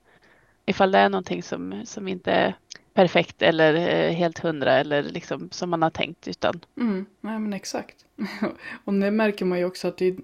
ifall 0.66 0.90
det 0.92 0.98
är 0.98 1.08
någonting 1.08 1.42
som, 1.42 1.82
som 1.86 2.08
inte 2.08 2.32
är 2.32 2.54
perfekt 2.94 3.42
eller 3.42 3.74
eh, 3.74 4.12
helt 4.12 4.38
hundra 4.38 4.72
eller 4.72 5.02
liksom 5.02 5.50
som 5.50 5.70
man 5.70 5.82
har 5.82 5.90
tänkt 5.90 6.28
utan 6.28 6.60
Mm, 6.76 7.06
nej 7.20 7.38
men 7.38 7.52
exakt. 7.52 8.04
och 8.84 8.92
det 8.94 9.10
märker 9.10 9.44
man 9.44 9.58
ju 9.58 9.64
också 9.64 9.88
att 9.88 9.96
det, 9.98 10.16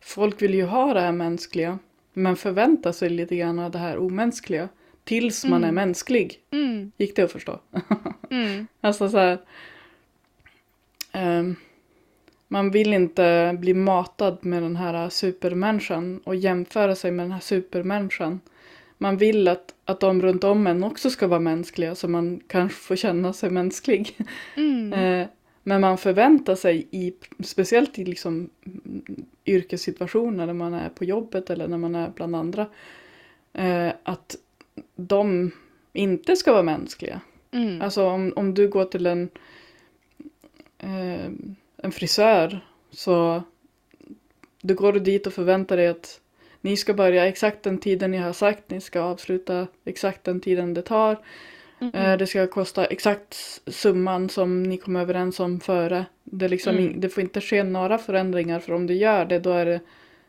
folk 0.00 0.42
vill 0.42 0.54
ju 0.54 0.64
ha 0.64 0.94
det 0.94 1.00
här 1.00 1.12
mänskliga. 1.12 1.78
Men 2.12 2.36
förväntar 2.36 2.92
sig 2.92 3.10
lite 3.10 3.36
grann 3.36 3.58
av 3.58 3.70
det 3.70 3.78
här 3.78 3.98
omänskliga. 3.98 4.68
Tills 5.04 5.44
man 5.44 5.64
Mm. 5.64 5.68
är 5.68 5.72
mänsklig. 5.86 6.40
mm, 6.50 6.92
Gick 6.96 7.16
det 7.16 7.22
att 7.22 7.32
förstå? 7.32 7.60
mm, 8.30 8.66
alltså 8.80 9.08
så 9.08 9.18
här. 9.18 9.38
ehm, 11.12 11.56
man 12.52 12.70
vill 12.70 12.92
inte 12.92 13.56
bli 13.60 13.74
matad 13.74 14.38
med 14.40 14.62
den 14.62 14.76
här 14.76 15.08
supermänniskan 15.08 16.20
och 16.24 16.36
jämföra 16.36 16.94
sig 16.94 17.10
med 17.10 17.24
den 17.24 17.32
här 17.32 17.40
supermänniskan. 17.40 18.40
Man 18.98 19.16
vill 19.16 19.48
att, 19.48 19.74
att 19.84 20.00
de 20.00 20.22
runt 20.22 20.44
om 20.44 20.66
en 20.66 20.84
också 20.84 21.10
ska 21.10 21.26
vara 21.26 21.40
mänskliga 21.40 21.94
så 21.94 22.08
man 22.08 22.40
kanske 22.46 22.78
får 22.78 22.96
känna 22.96 23.32
sig 23.32 23.50
mänsklig. 23.50 24.18
mm, 24.56 24.92
Eh, 25.22 25.26
men 25.62 25.80
man 25.80 25.98
förväntar 25.98 26.54
sig, 26.54 26.88
i, 26.90 27.14
speciellt 27.40 27.98
i 27.98 28.04
liksom, 28.04 28.50
mm, 28.66 29.24
yrkessituationer 29.46 30.46
när 30.46 30.54
man 30.54 30.74
är 30.74 30.88
på 30.88 31.04
jobbet 31.04 31.50
eller 31.50 31.68
när 31.68 31.78
man 31.78 31.94
är 31.94 32.10
bland 32.14 32.36
andra, 32.36 32.66
eh, 33.52 33.92
att 34.02 34.36
de 34.96 35.50
inte 35.92 36.36
ska 36.36 36.52
vara 36.52 36.62
mänskliga. 36.62 37.20
mm, 37.52 37.82
Alltså 37.82 38.04
om, 38.06 38.32
om 38.36 38.54
du 38.54 38.68
går 38.68 38.84
till 38.84 39.06
en, 39.06 39.28
eh, 40.78 41.30
en 41.82 41.92
frisör 41.92 42.60
så 42.90 43.42
du 44.60 44.74
går 44.74 44.92
dit 44.92 45.26
och 45.26 45.32
förväntar 45.32 45.76
dig 45.76 45.88
att 45.88 46.20
ni 46.60 46.76
ska 46.76 46.94
börja 46.94 47.26
exakt 47.26 47.62
den 47.62 47.78
tiden 47.78 48.10
ni 48.10 48.18
har 48.18 48.32
sagt, 48.32 48.70
ni 48.70 48.80
ska 48.80 49.00
avsluta 49.00 49.66
exakt 49.84 50.24
den 50.24 50.40
tiden 50.40 50.74
det 50.74 50.82
tar. 50.82 51.18
mm, 51.80 52.18
Det 52.18 52.26
ska 52.26 52.46
kosta 52.46 52.84
exakt 52.84 53.34
summan 53.66 54.28
som 54.28 54.62
ni 54.62 54.76
kom 54.78 54.96
överens 54.96 55.40
om 55.40 55.60
före. 55.60 56.06
Det, 56.24 56.48
liksom, 56.48 56.76
Mm. 56.76 57.00
det 57.00 57.08
får 57.08 57.22
inte 57.22 57.40
ske 57.40 57.62
några 57.62 57.98
förändringar 57.98 58.60
för 58.60 58.72
om 58.72 58.86
du 58.86 58.94
gör 58.94 59.24
det 59.24 59.38
då 59.38 59.50
är 59.50 59.66
det, 59.66 59.80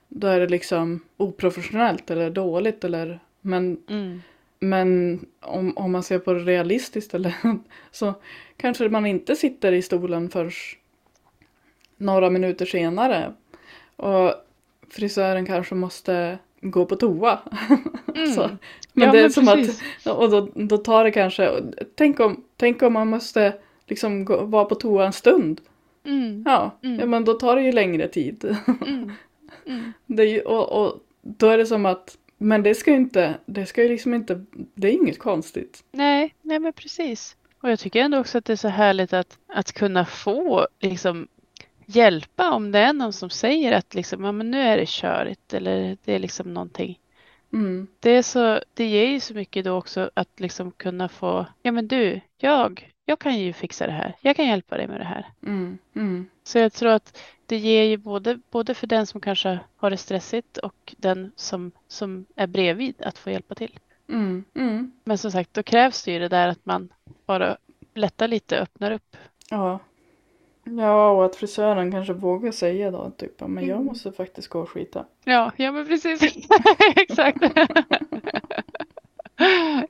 då 0.07 0.27
är 0.27 0.39
det 0.39 0.47
liksom 0.47 0.99
oprofessionellt 1.17 2.11
eller 2.11 2.29
dåligt. 2.29 2.83
Eller, 2.83 3.19
men 3.41 3.77
mm, 3.89 4.21
men 4.59 5.19
om, 5.41 5.77
om 5.77 5.91
man 5.91 6.03
ser 6.03 6.19
på 6.19 6.33
det 6.33 6.39
realistiskt 6.39 7.13
eller, 7.13 7.35
så 7.91 8.13
kanske 8.57 8.89
man 8.89 9.05
inte 9.05 9.35
sitter 9.35 9.71
i 9.71 9.81
stolen 9.81 10.29
först 10.29 10.77
några 12.03 12.29
minuter 12.29 12.65
senare. 12.65 13.33
Och 13.95 14.33
frisören 14.89 15.45
kanske 15.45 15.75
måste 15.75 16.37
gå 16.61 16.85
på 16.85 16.95
toa. 16.95 17.39
mm. 18.15 18.31
så. 18.33 18.49
Men 18.93 19.05
Ja, 19.07 19.11
det 19.11 19.17
är 19.19 19.21
men 19.21 19.31
som 19.31 19.45
precis. 19.45 19.81
att, 20.05 20.17
och 20.17 20.29
då, 20.29 20.47
då 20.55 20.77
tar 20.77 21.03
det 21.03 21.11
kanske, 21.11 21.51
tänk 21.95 22.19
om, 22.19 22.43
tänk 22.57 22.81
om 22.81 22.93
man 22.93 23.07
måste 23.07 23.53
liksom 23.87 24.25
gå, 24.25 24.43
vara 24.43 24.65
på 24.65 24.75
toa 24.75 25.05
en 25.05 25.13
stund. 25.13 25.61
Mm, 26.05 26.43
Ja, 26.45 26.71
Mm. 26.83 26.99
ja, 26.99 27.05
men 27.05 27.25
då 27.25 27.33
tar 27.33 27.55
det 27.55 27.61
ju 27.61 27.71
längre 27.71 28.07
tid. 28.07 28.57
mm, 28.87 29.11
mm, 29.65 29.93
Det 30.05 30.23
är 30.23 30.27
ju, 30.27 30.41
och, 30.41 30.83
och 30.85 30.99
då 31.21 31.47
är 31.49 31.57
det 31.57 31.65
som 31.65 31.85
att, 31.85 32.17
men 32.37 32.63
det 32.63 32.75
ska 32.75 32.91
ju 32.91 32.97
inte, 32.97 33.33
det 33.45 33.65
ska 33.65 33.83
ju 33.83 33.89
liksom 33.89 34.13
inte, 34.13 34.45
det 34.75 34.87
är 34.87 34.91
inget 34.91 35.19
konstigt. 35.19 35.83
Nej, 35.91 36.35
nej 36.41 36.59
men 36.59 36.73
precis. 36.73 37.35
Och 37.61 37.71
jag 37.71 37.79
tycker 37.79 38.01
ändå 38.01 38.19
också 38.19 38.37
att 38.37 38.45
det 38.45 38.53
är 38.53 38.57
så 38.57 38.67
härligt 38.67 39.13
att, 39.13 39.37
att 39.47 39.71
kunna 39.73 40.05
få 40.05 40.67
liksom 40.79 41.27
hjälpa 41.85 42.51
om 42.51 42.71
det 42.71 42.79
är 42.79 42.93
någon 42.93 43.13
som 43.13 43.29
säger 43.29 43.71
att 43.71 43.93
liksom, 43.93 44.23
ja 44.23 44.31
men 44.31 44.51
nu 44.51 44.61
är 44.61 44.77
det 44.77 44.89
körigt 44.89 45.53
eller 45.53 45.97
det 46.05 46.13
är 46.13 46.19
liksom 46.19 46.53
någonting. 46.53 46.99
Mm. 47.53 47.87
Det, 47.99 48.09
är 48.09 48.21
så, 48.21 48.59
det 48.73 48.85
ger 48.85 49.07
ju 49.07 49.19
så 49.19 49.33
mycket 49.33 49.65
då 49.65 49.77
också 49.77 50.09
att 50.13 50.39
liksom 50.39 50.71
kunna 50.71 51.09
få, 51.09 51.45
ja 51.61 51.71
men 51.71 51.87
du, 51.87 52.21
jag, 52.37 52.93
jag 53.05 53.19
kan 53.19 53.39
ju 53.39 53.53
fixa 53.53 53.87
det 53.87 53.93
här. 53.93 54.15
Jag 54.21 54.35
kan 54.35 54.47
hjälpa 54.47 54.77
dig 54.77 54.87
med 54.87 54.99
det 54.99 55.05
här. 55.05 55.25
Mm. 55.45 55.77
Mm. 55.95 56.29
Så 56.43 56.57
jag 56.57 56.73
tror 56.73 56.91
att 56.91 57.19
det 57.45 57.57
ger 57.57 57.83
ju 57.83 57.97
både, 57.97 58.39
både 58.51 58.73
för 58.73 58.87
den 58.87 59.07
som 59.07 59.21
kanske 59.21 59.59
har 59.77 59.89
det 59.89 59.97
stressigt 59.97 60.57
och 60.57 60.95
den 60.97 61.31
som, 61.35 61.71
som 61.87 62.25
är 62.35 62.47
bredvid 62.47 63.01
att 63.01 63.17
få 63.17 63.31
hjälpa 63.31 63.55
till. 63.55 63.79
Mm. 64.09 64.43
Mm. 64.55 64.91
Men 65.03 65.17
som 65.17 65.31
sagt, 65.31 65.53
då 65.53 65.63
krävs 65.63 66.03
det 66.03 66.11
ju 66.11 66.19
det 66.19 66.29
där 66.29 66.47
att 66.47 66.65
man 66.65 66.89
bara 67.25 67.57
lättar 67.93 68.27
lite, 68.27 68.59
öppnar 68.59 68.91
upp. 68.91 69.17
Ja. 69.49 69.79
Ja, 70.63 71.11
och 71.11 71.25
att 71.25 71.35
frisören 71.35 71.91
kanske 71.91 72.13
vågar 72.13 72.51
säga 72.51 72.91
då 72.91 73.09
typ, 73.17 73.41
men 73.41 73.65
jag 73.65 73.75
Mm. 73.75 73.85
måste 73.85 74.11
faktiskt 74.11 74.47
gå 74.47 74.59
och 74.59 74.69
skita. 74.69 75.05
Ja, 75.23 75.51
ja 75.57 75.71
men 75.71 75.87
precis. 75.87 76.21
Exakt. 76.95 77.43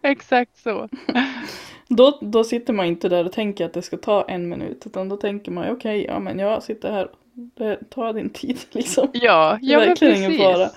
Exakt 0.02 0.58
så. 0.58 0.90
Då, 1.88 2.20
då 2.22 2.44
sitter 2.44 2.74
man 2.74 2.86
inte 2.86 3.10
där 3.10 3.26
och 3.26 3.32
tänker 3.32 3.66
att 3.66 3.74
det 3.74 3.82
ska 3.82 3.98
ta 3.98 4.26
en 4.28 4.50
minut, 4.50 4.84
utan 4.86 5.10
då 5.10 5.18
tänker 5.18 5.52
man 5.52 5.72
okej, 5.72 6.06
ja 6.06 6.20
men 6.20 6.40
jag 6.40 6.64
sitter 6.64 6.92
här, 6.92 7.10
det 7.34 7.90
tar 7.90 8.14
din 8.14 8.30
tid 8.30 8.60
liksom. 8.72 9.08
Ja, 9.14 9.58
ja 9.62 9.80
men 9.80 9.96
precis. 9.96 10.72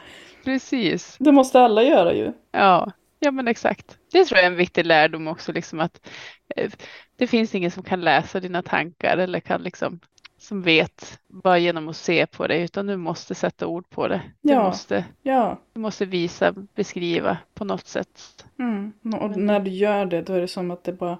Precis. 0.44 1.16
Det 1.20 1.32
måste 1.32 1.60
alla 1.60 1.82
göra 1.82 2.14
ju. 2.14 2.32
Ja, 2.52 2.92
ja 3.18 3.30
men 3.30 3.48
exakt. 3.48 3.98
Det 4.12 4.24
tror 4.24 4.36
jag 4.38 4.44
är 4.46 4.50
en 4.50 4.56
viktig 4.56 4.86
lärdom 4.86 5.28
också, 5.28 5.52
liksom 5.52 5.80
att 5.80 6.08
eh, 6.56 6.70
det 7.16 7.26
finns 7.26 7.54
ingen 7.54 7.70
som 7.70 7.82
kan 7.82 8.00
läsa 8.00 8.40
dina 8.40 8.62
tankar 8.62 9.16
eller 9.18 9.40
kan 9.40 9.62
liksom 9.62 10.00
som 10.38 10.62
vet 10.62 11.20
bara 11.28 11.58
genom 11.58 11.88
att 11.88 11.96
se 11.96 12.26
på 12.26 12.46
det, 12.46 12.58
utan 12.62 12.86
du 12.86 12.96
måste 12.96 13.34
sätta 13.34 13.66
ord 13.66 13.90
på 13.90 14.08
det. 14.08 14.22
Du, 14.40 14.52
Ja. 14.52 14.62
måste, 14.62 15.04
Ja. 15.22 15.58
du 15.72 15.80
måste 15.80 16.04
visa, 16.04 16.52
beskriva 16.74 17.38
på 17.54 17.64
något 17.64 17.86
sätt. 17.86 18.44
Mm. 18.58 18.92
Och 19.20 19.36
när 19.36 19.60
du 19.60 19.70
gör 19.70 20.06
det, 20.06 20.22
då 20.22 20.32
är 20.32 20.40
det 20.40 20.48
som 20.48 20.70
att 20.70 20.84
det 20.84 20.92
bara, 20.92 21.18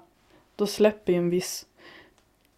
då 0.55 0.67
släpper 0.67 1.13
en 1.13 1.29
viss 1.29 1.65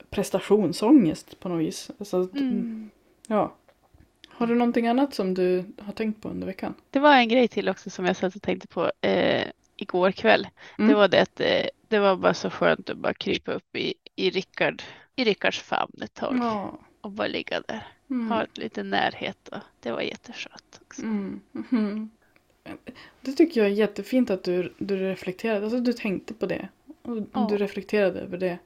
prestationsångest 0.09 1.39
på 1.39 1.49
något 1.49 1.59
vis. 1.61 1.91
Alltså, 1.99 2.17
Mm. 2.33 2.89
Ja. 3.27 3.55
Har 4.29 4.47
du 4.47 4.55
någonting 4.55 4.87
annat 4.87 5.13
som 5.13 5.33
du 5.33 5.65
har 5.81 5.93
tänkt 5.93 6.21
på 6.21 6.29
under 6.29 6.47
veckan? 6.47 6.73
Det 6.89 6.99
var 6.99 7.15
en 7.15 7.29
grej 7.29 7.47
till 7.47 7.69
också 7.69 7.89
som 7.89 8.05
jag 8.05 8.15
satt 8.15 8.35
och 8.35 8.41
tänkte 8.41 8.67
på 8.67 8.91
eh, 9.01 9.43
igår 9.75 10.11
kväll. 10.11 10.47
Mm. 10.77 10.89
Det 10.89 10.95
var 10.95 11.07
det 11.07 11.21
att 11.21 11.39
eh, 11.39 11.65
det 11.89 11.99
var 11.99 12.15
bara 12.15 12.33
så 12.33 12.49
skönt 12.49 12.89
att 12.89 12.97
bara 12.97 13.13
krypa 13.13 13.51
upp 13.53 13.75
i, 13.75 13.93
i, 14.15 14.29
Rickard, 14.29 14.83
i 15.15 15.23
Rickards 15.23 15.59
famn 15.59 16.01
ett 16.01 16.13
tag 16.13 16.37
Ja. 16.37 16.79
och 17.01 17.11
bara 17.11 17.27
ligga 17.27 17.61
där. 17.67 17.87
Mm. 18.09 18.31
Ha 18.31 18.45
lite 18.53 18.83
närhet 18.83 19.47
och 19.47 19.57
det 19.79 19.91
var 19.91 20.01
jätteskönt 20.01 20.79
också. 20.81 21.01
Mm. 21.01 21.41
Mhm. 21.51 22.09
Det 23.21 23.31
tycker 23.31 23.61
jag 23.61 23.69
är 23.69 23.73
jättefint 23.75 24.29
att 24.29 24.43
du, 24.43 24.73
du 24.77 24.97
reflekterade, 24.97 25.65
alltså 25.65 25.79
du 25.79 25.93
tänkte 25.93 26.33
på 26.33 26.45
det. 26.45 26.69
Och 27.01 27.17
Ja. 27.33 27.47
du 27.49 27.57
reflekterade 27.57 28.19
över 28.19 28.37
det. 28.37 28.57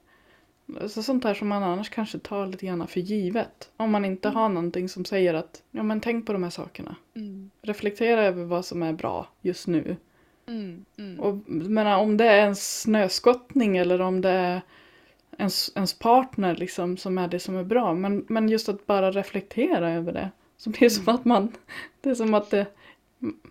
Alltså 0.81 1.03
sånt 1.03 1.23
här 1.23 1.33
som 1.33 1.47
man 1.47 1.63
annars 1.63 1.89
kanske 1.89 2.19
tar 2.19 2.47
lite 2.47 2.65
grann 2.65 2.87
för 2.87 2.99
givet. 2.99 3.69
Om 3.77 3.91
man 3.91 4.05
inte 4.05 4.27
Mm. 4.27 4.37
har 4.39 4.49
någonting 4.49 4.89
som 4.89 5.05
säger 5.05 5.33
att, 5.33 5.63
ja 5.71 5.83
men 5.83 6.01
tänk 6.01 6.25
på 6.25 6.33
de 6.33 6.43
här 6.43 6.49
sakerna. 6.49 6.95
Mm. 7.15 7.51
Reflektera 7.61 8.23
över 8.23 8.43
vad 8.43 8.65
som 8.65 8.83
är 8.83 8.93
bra 8.93 9.27
just 9.41 9.67
nu. 9.67 9.97
Mm. 10.47 10.85
Mm. 10.97 11.19
Och 11.19 11.49
menar, 11.49 11.97
om 11.97 12.17
det 12.17 12.25
är 12.25 12.47
en 12.47 12.55
snöskottning 12.55 13.77
eller 13.77 14.01
om 14.01 14.21
det 14.21 14.29
är 14.29 14.61
ens, 15.37 15.71
ens 15.75 15.93
partner 15.99 16.55
liksom 16.55 16.97
som 16.97 17.17
är 17.17 17.27
det 17.27 17.39
som 17.39 17.55
är 17.55 17.63
bra. 17.63 17.93
Men, 17.93 18.25
men 18.29 18.49
just 18.49 18.69
att 18.69 18.85
bara 18.85 19.11
reflektera 19.11 19.91
över 19.91 20.13
det. 20.13 20.31
Så 20.57 20.69
blir 20.69 20.81
det 20.81 20.89
som 20.89 21.03
Mm. 21.03 21.15
att 21.15 21.25
man, 21.25 21.51
det 22.01 22.09
är 22.09 22.15
som 22.15 22.33
att 22.33 22.49
det, 22.49 22.67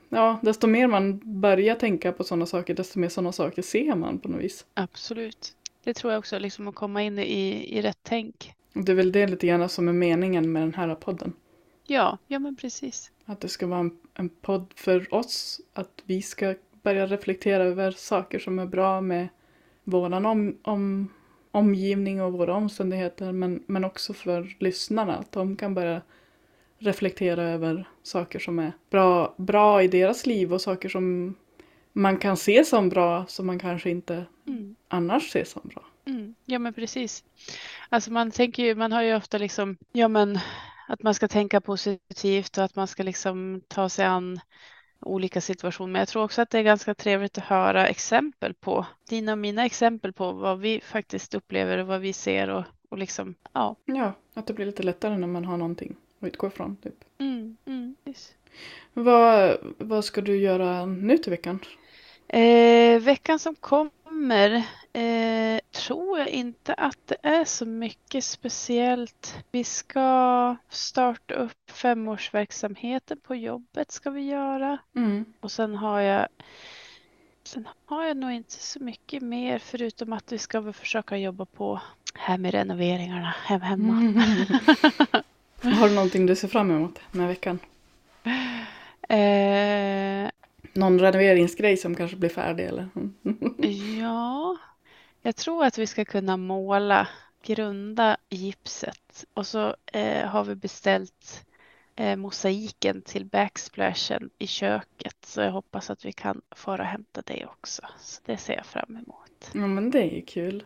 ja, 0.08 0.38
desto 0.42 0.66
mer 0.66 0.86
man 0.86 1.20
börjar 1.40 1.74
tänka 1.74 2.12
på 2.12 2.24
sådana 2.24 2.46
saker, 2.46 2.74
desto 2.74 2.98
mer 2.98 3.08
sådana 3.08 3.32
saker 3.32 3.62
ser 3.62 3.94
man 3.94 4.18
på 4.18 4.28
något 4.28 4.40
vis. 4.40 4.66
Absolut. 4.74 5.56
Det 5.84 5.94
tror 5.94 6.12
jag 6.12 6.18
också, 6.18 6.38
liksom 6.38 6.68
att 6.68 6.74
komma 6.74 7.02
in 7.02 7.18
i, 7.18 7.78
i 7.78 7.82
rätt 7.82 7.98
tänk. 8.02 8.52
Det 8.72 8.92
är 8.92 8.96
väl 8.96 9.12
det 9.12 9.26
lite 9.26 9.46
grann 9.46 9.68
som 9.68 9.88
är 9.88 9.92
meningen 9.92 10.52
med 10.52 10.62
den 10.62 10.74
här 10.74 10.94
podden. 10.94 11.32
Ja, 11.86 12.18
ja 12.26 12.38
men 12.38 12.56
precis. 12.56 13.10
Att 13.24 13.40
det 13.40 13.48
ska 13.48 13.66
vara 13.66 13.80
en, 13.80 13.98
en 14.14 14.28
podd 14.28 14.66
för 14.74 15.14
oss. 15.14 15.60
Att 15.72 16.02
vi 16.04 16.22
ska 16.22 16.54
börja 16.82 17.06
reflektera 17.06 17.64
över 17.64 17.90
saker 17.90 18.38
som 18.38 18.58
är 18.58 18.66
bra 18.66 19.00
med 19.00 19.28
våran 19.84 20.26
om, 20.26 20.58
om, 20.62 21.08
omgivning 21.50 22.22
och 22.22 22.32
våra 22.32 22.54
omständigheter. 22.54 23.32
Men, 23.32 23.62
men 23.66 23.84
också 23.84 24.12
för 24.12 24.56
lyssnarna. 24.60 25.16
Att 25.16 25.32
de 25.32 25.56
kan 25.56 25.74
börja 25.74 26.02
reflektera 26.78 27.42
över 27.42 27.88
saker 28.02 28.38
som 28.38 28.58
är 28.58 28.72
bra, 28.90 29.34
bra 29.38 29.82
i 29.82 29.88
deras 29.88 30.26
liv 30.26 30.52
och 30.52 30.60
saker 30.60 30.88
som 30.88 31.34
man 31.92 32.16
kan 32.18 32.36
se 32.36 32.64
som 32.64 32.88
bra 32.88 33.26
som 33.28 33.46
man 33.46 33.58
kanske 33.58 33.90
inte 33.90 34.24
Mm. 34.46 34.76
annars 34.88 35.30
ser 35.30 35.44
som 35.44 35.62
bra. 35.64 35.84
Mm. 36.06 36.34
Ja 36.44 36.58
men 36.58 36.74
precis. 36.74 37.24
Alltså 37.88 38.12
man 38.12 38.30
tänker 38.30 38.62
ju, 38.62 38.74
man 38.74 38.92
har 38.92 39.02
ju 39.02 39.16
ofta 39.16 39.38
liksom, 39.38 39.76
ja 39.92 40.08
men 40.08 40.38
att 40.88 41.02
man 41.02 41.14
ska 41.14 41.28
tänka 41.28 41.60
positivt 41.60 42.58
och 42.58 42.64
att 42.64 42.76
man 42.76 42.88
ska 42.88 43.02
liksom 43.02 43.62
ta 43.68 43.88
sig 43.88 44.04
an 44.06 44.40
olika 45.04 45.40
situationer. 45.40 45.92
Men 45.92 45.98
jag 45.98 46.08
tror 46.08 46.24
också 46.24 46.42
att 46.42 46.50
det 46.50 46.58
är 46.58 46.62
ganska 46.62 46.94
trevligt 46.94 47.38
att 47.38 47.44
höra 47.44 47.88
exempel 47.88 48.54
på, 48.54 48.86
dina 49.08 49.32
och 49.32 49.38
mina 49.38 49.64
exempel 49.64 50.12
på 50.12 50.32
vad 50.32 50.60
vi 50.60 50.80
faktiskt 50.80 51.34
upplever 51.34 51.78
och 51.78 51.86
vad 51.86 52.00
vi 52.00 52.12
ser 52.12 52.50
och, 52.50 52.64
och 52.88 52.98
liksom, 52.98 53.34
ja. 53.52 53.76
Ja, 53.84 54.12
att 54.34 54.46
det 54.46 54.52
blir 54.52 54.66
lite 54.66 54.82
lättare 54.82 55.16
när 55.16 55.26
man 55.26 55.44
har 55.44 55.56
någonting 55.56 55.96
att 56.20 56.26
utgå 56.26 56.46
ifrån. 56.46 56.76
Typ. 56.76 57.04
Mm, 57.18 57.56
mm, 57.64 57.96
precis. 58.04 58.34
Vad, 58.92 59.56
vad 59.78 60.04
ska 60.04 60.20
du 60.20 60.36
göra 60.36 60.86
nu 60.86 61.18
till 61.18 61.30
veckan? 61.30 61.58
Eh, 62.28 63.00
veckan 63.00 63.38
som 63.38 63.54
kommer 63.54 64.54
eh, 64.92 65.60
tror 65.86 66.18
jag 66.18 66.28
inte 66.28 66.74
att 66.74 66.98
det 67.06 67.16
är 67.22 67.44
så 67.44 67.66
mycket 67.66 68.24
speciellt. 68.24 69.36
Vi 69.50 69.64
ska 69.64 70.56
starta 70.68 71.34
upp 71.34 71.70
femårsverksamheten 71.70 73.18
på 73.22 73.34
jobbet 73.34 73.92
ska 73.92 74.10
vi 74.10 74.22
göra. 74.22 74.78
Mm. 74.96 75.24
Och 75.40 75.52
sen 75.52 75.74
har 75.74 76.00
jag 76.00 76.28
Sen 77.44 77.68
har 77.86 78.04
jag 78.04 78.16
nog 78.16 78.30
inte 78.32 78.52
så 78.52 78.80
mycket 78.80 79.22
mer 79.22 79.58
förutom 79.58 80.12
att 80.12 80.32
vi 80.32 80.38
ska 80.38 80.60
väl 80.60 80.72
försöka 80.72 81.16
jobba 81.16 81.44
på 81.44 81.80
här 82.14 82.38
med 82.38 82.54
renoveringarna 82.54 83.34
hem 83.44 83.60
hemma. 83.60 83.92
Har 85.62 85.88
du 85.88 85.94
någonting 85.94 86.26
du 86.26 86.36
ser 86.36 86.48
fram 86.48 86.70
emot 86.70 86.98
med 87.10 87.28
veckan? 87.28 87.58
Eh, 89.08 90.30
Någon 90.74 90.98
renoveringsgrej 91.00 91.76
som 91.76 91.94
kanske 91.94 92.16
blir 92.16 92.30
färdig 92.30 92.64
eller? 92.64 92.88
Ja, 94.00 94.56
jag 95.22 95.36
tror 95.36 95.64
att 95.64 95.78
vi 95.78 95.86
ska 95.86 96.04
kunna 96.04 96.36
måla, 96.36 97.08
grunda 97.42 98.16
gipset 98.28 99.24
och 99.34 99.46
så 99.46 99.76
eh, 99.92 100.26
har 100.26 100.44
vi 100.44 100.54
beställt 100.54 101.44
eh, 101.96 102.16
mosaiken 102.16 103.02
till 103.02 103.24
backsplashen 103.24 104.30
i 104.38 104.46
köket 104.46 105.16
så 105.26 105.40
jag 105.40 105.50
hoppas 105.52 105.90
att 105.90 106.04
vi 106.04 106.12
kan 106.12 106.40
fara 106.50 106.82
och 106.82 106.88
hämta 106.88 107.22
det 107.26 107.46
också. 107.46 107.82
Så 108.00 108.20
det 108.24 108.36
ser 108.36 108.54
jag 108.56 108.66
fram 108.66 108.96
emot. 108.96 109.50
Ja 109.54 109.66
men 109.66 109.90
det 109.90 109.98
är 110.02 110.14
ju 110.14 110.22
kul. 110.22 110.64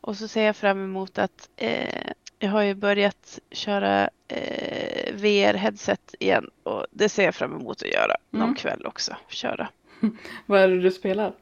Och 0.00 0.16
så 0.16 0.28
ser 0.28 0.42
jag 0.44 0.56
fram 0.56 0.84
emot 0.84 1.18
att 1.18 1.48
eh, 1.56 2.10
jag 2.38 2.50
har 2.50 2.62
ju 2.62 2.74
börjat 2.74 3.38
köra 3.50 4.10
eh, 4.28 5.14
VR-headset 5.14 6.14
igen 6.20 6.50
och 6.62 6.86
det 6.90 7.08
ser 7.08 7.24
jag 7.24 7.34
fram 7.34 7.54
emot 7.54 7.82
att 7.82 7.88
göra 7.92 8.16
någon 8.30 8.42
Mm. 8.42 8.54
kväll 8.54 8.86
också. 8.86 9.16
Köra. 9.28 9.68
Vad 10.46 10.60
är 10.60 10.68
det 10.68 10.80
du 10.80 10.90
spelar? 10.90 11.32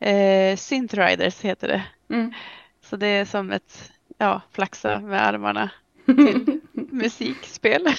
Eh, 0.00 0.56
Synth 0.56 0.94
Riders 0.94 1.40
heter 1.40 1.68
det. 1.68 1.82
Mm. 2.14 2.32
Så 2.80 2.96
det 2.96 3.06
är 3.06 3.24
som 3.24 3.52
ett, 3.52 3.92
ja, 4.18 4.40
flaxa 4.52 5.00
med 5.00 5.26
armarna 5.26 5.70
till 6.06 6.60
musikspel. 6.72 7.86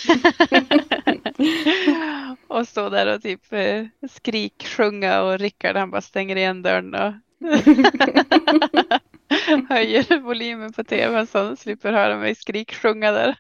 och 2.48 2.68
stå 2.68 2.90
där 2.90 3.16
och 3.16 3.22
typ 3.22 3.54
eh, 3.54 3.86
skriksjunga 4.10 5.22
och 5.22 5.40
Rickard 5.40 5.76
han 5.76 5.92
bara 5.92 6.02
stänger 6.02 6.36
igen 6.36 6.62
dörren 6.62 6.96
och 6.96 7.14
höjer 9.70 10.20
volymen 10.20 10.74
på 10.74 10.84
tvn 10.84 11.28
så 11.28 11.44
han 11.44 11.58
slipper 11.58 11.94
höra 11.94 12.18
mig 12.18 12.36
skriksjunga 12.36 13.12
där. 13.12 13.36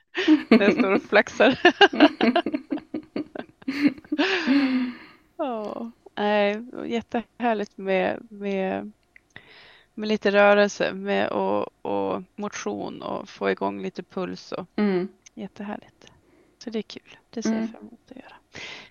När 0.49 0.63
jag 0.63 0.73
står 0.73 0.91
och 0.91 1.01
flaxar. 1.01 1.59
Ja, 5.37 5.91
nej, 6.15 6.61
jättehärligt 6.85 7.77
med, 7.77 8.27
med, 8.29 8.91
med 9.93 10.09
lite 10.09 10.31
rörelse 10.31 10.93
med 10.93 11.29
och, 11.29 11.85
och 11.85 12.23
motion 12.35 13.01
och 13.01 13.29
få 13.29 13.49
igång 13.51 13.81
lite 13.81 14.03
puls 14.03 14.51
och 14.51 14.65
Mm. 14.75 15.07
jättehärligt. 15.33 16.11
Så 16.57 16.69
det 16.69 16.79
är 16.79 16.83
kul. 16.83 17.17
Det 17.29 17.43
ser 17.43 17.49
Mm. 17.49 17.61
jag 17.61 17.69
fram 17.71 17.81
emot 17.87 17.99
att 18.11 18.15
göra. 18.17 18.35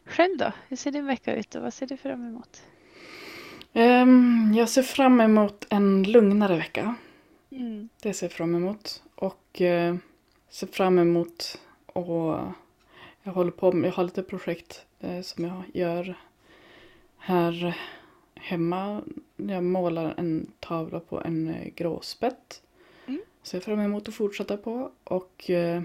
Själv 0.04 0.38
då? 0.38 0.52
Hur 0.68 0.76
ser 0.76 0.90
din 0.90 1.06
vecka 1.06 1.34
ut 1.36 1.54
och 1.54 1.62
vad 1.62 1.74
ser 1.74 1.86
du 1.86 1.96
fram 1.96 2.26
emot? 2.28 2.62
Ehm, 3.72 4.52
jag 4.56 4.68
ser 4.68 4.82
fram 4.82 5.20
emot 5.20 5.66
en 5.70 6.02
lugnare 6.02 6.56
vecka. 6.56 6.94
Mm. 7.50 7.88
Det 8.02 8.12
ser 8.12 8.26
jag 8.26 8.32
fram 8.32 8.54
emot. 8.54 9.02
Och 9.14 9.60
eh, 9.60 9.96
ser 10.50 10.66
fram 10.66 10.98
emot 10.98 11.60
och 11.86 12.38
jag 13.22 13.32
håller 13.32 13.50
på 13.50 13.72
med, 13.72 13.88
jag 13.88 13.94
har 13.94 14.04
lite 14.04 14.22
projekt 14.22 14.86
eh, 15.00 15.20
som 15.20 15.44
jag 15.44 15.62
gör 15.74 16.14
här 17.24 17.74
hemma. 18.34 19.02
Jag 19.36 19.64
målar 19.64 20.14
en 20.16 20.46
tavla 20.60 21.00
på 21.00 21.20
en 21.20 21.48
eh, 21.48 21.68
gråspett. 21.76 22.62
Mm. 23.06 23.20
Ser 23.42 23.58
jag 23.58 23.64
fram 23.64 23.80
emot 23.80 24.08
att 24.08 24.14
fortsätta 24.14 24.56
på. 24.56 24.90
Och 25.04 25.50
eh, 25.50 25.82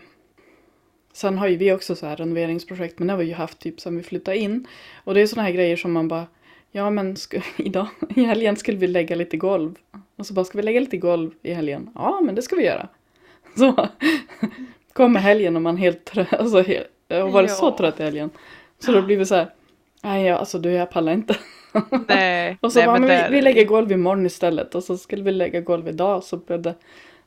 sen 1.13 1.37
har 1.37 1.47
ju 1.47 1.57
vi 1.57 1.71
också 1.73 1.95
så 1.95 2.05
här 2.05 2.15
renoveringsprojekt 2.15 2.99
men 2.99 3.07
det 3.07 3.13
har 3.13 3.17
vi 3.17 3.25
ju 3.25 3.33
haft 3.33 3.59
typ 3.59 3.79
sen 3.79 3.97
vi 3.97 4.03
flyttade 4.03 4.37
in. 4.37 4.67
Och 5.03 5.13
det 5.13 5.21
är 5.21 5.27
såna 5.27 5.43
här 5.43 5.51
grejer 5.51 5.75
som 5.75 5.91
man 5.91 6.07
bara 6.07 6.27
Ja 6.71 6.89
men 6.89 7.15
idag 7.57 7.87
i 8.15 8.23
helgen 8.23 8.55
skulle 8.55 8.77
vi 8.77 8.87
lägga 8.87 9.15
lite 9.15 9.37
golv. 9.37 9.75
Och 10.15 10.25
så 10.25 10.33
bara, 10.33 10.45
ska 10.45 10.57
vi 10.57 10.63
lägga 10.63 10.79
lite 10.79 10.97
golv 10.97 11.31
i 11.41 11.53
helgen? 11.53 11.89
Ja, 11.95 12.19
men 12.23 12.35
det 12.35 12.41
ska 12.41 12.55
vi 12.55 12.65
göra. 12.65 12.87
Så 13.55 13.87
kommer 14.93 15.19
helgen 15.19 15.55
och 15.55 15.61
man 15.61 15.77
helt 15.77 16.05
trött, 16.05 16.33
alltså 16.33 16.63
jag 17.07 17.21
har 17.21 17.31
varit 17.31 17.51
så 17.51 17.65
Ja. 17.65 17.77
trött 17.77 17.99
i 17.99 18.03
helgen. 18.03 18.29
Så 18.79 18.91
då 18.91 19.01
blir 19.01 19.17
vi 19.17 19.25
så 19.25 19.35
här, 19.35 19.53
nej 20.03 20.25
ja, 20.25 20.35
alltså 20.37 20.59
du 20.59 20.71
jag 20.71 20.91
pallar 20.91 21.13
inte. 21.13 21.37
Nej, 22.07 22.57
Och 22.61 22.73
så 22.73 22.79
nej, 22.79 22.87
bara, 22.87 22.99
men 22.99 23.09
där- 23.09 23.29
vi, 23.29 23.35
vi 23.35 23.41
lägger 23.41 23.65
golv 23.65 23.91
imorgon 23.91 24.25
istället. 24.25 24.75
Och 24.75 24.83
så 24.83 24.97
skulle 24.97 25.23
vi 25.23 25.31
lägga 25.31 25.61
golv 25.61 25.87
idag 25.87 26.23
så 26.23 26.37
blev 26.37 26.61
det, 26.61 26.75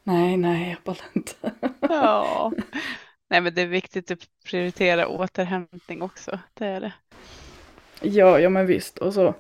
nej 0.03 0.37
nej 0.37 0.71
jag 0.71 0.85
pallar 0.85 1.07
inte. 1.13 1.33
Ja. 1.81 2.53
Nej 3.31 3.41
men 3.41 3.55
det 3.55 3.63
är 3.63 3.67
viktigt 3.67 4.11
att 4.11 4.19
prioritera 4.45 5.09
återhämtning 5.09 6.03
också. 6.03 6.39
Det 6.55 6.67
är 6.67 6.81
det. 6.81 6.93
Ja, 8.03 8.39
ja 8.39 8.49
men 8.49 8.67
visst. 8.67 8.99
Och 8.99 9.15
så, 9.15 9.35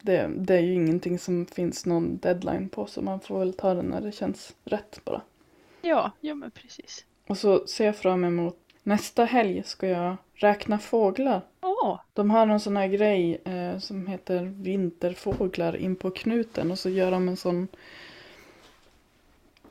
det, 0.00 0.30
det 0.36 0.54
är 0.56 0.60
ju 0.60 0.74
ingenting 0.74 1.18
som 1.18 1.46
finns 1.46 1.86
någon 1.86 2.18
deadline 2.18 2.68
på 2.68 2.86
så 2.86 3.02
man 3.02 3.20
får 3.20 3.38
väl 3.38 3.52
ta 3.52 3.74
det 3.74 3.82
när 3.82 4.00
det 4.00 4.12
känns 4.12 4.54
rätt 4.64 5.00
bara. 5.04 5.20
Ja, 5.82 6.10
ja 6.20 6.34
men 6.34 6.50
precis. 6.50 7.04
Och 7.26 7.38
så 7.38 7.66
ser 7.66 7.86
jag 7.86 7.96
fram 7.96 8.24
emot 8.24 8.56
nästa 8.82 9.24
helg 9.24 9.62
ska 9.66 9.88
jag 9.88 10.16
räkna 10.42 10.78
fåglar. 10.78 11.40
Åh, 11.60 12.00
De 12.12 12.30
har 12.30 12.46
någon 12.46 12.60
sån 12.60 12.76
här 12.76 12.86
grej 12.88 13.40
eh, 13.44 13.78
som 13.78 14.06
heter 14.06 14.42
vinterfåglar 14.62 15.76
in 15.76 15.96
på 15.96 16.10
knuten 16.10 16.70
och 16.70 16.78
så 16.78 16.90
gör 16.90 17.10
de 17.10 17.28
en 17.28 17.36
sån 17.36 17.68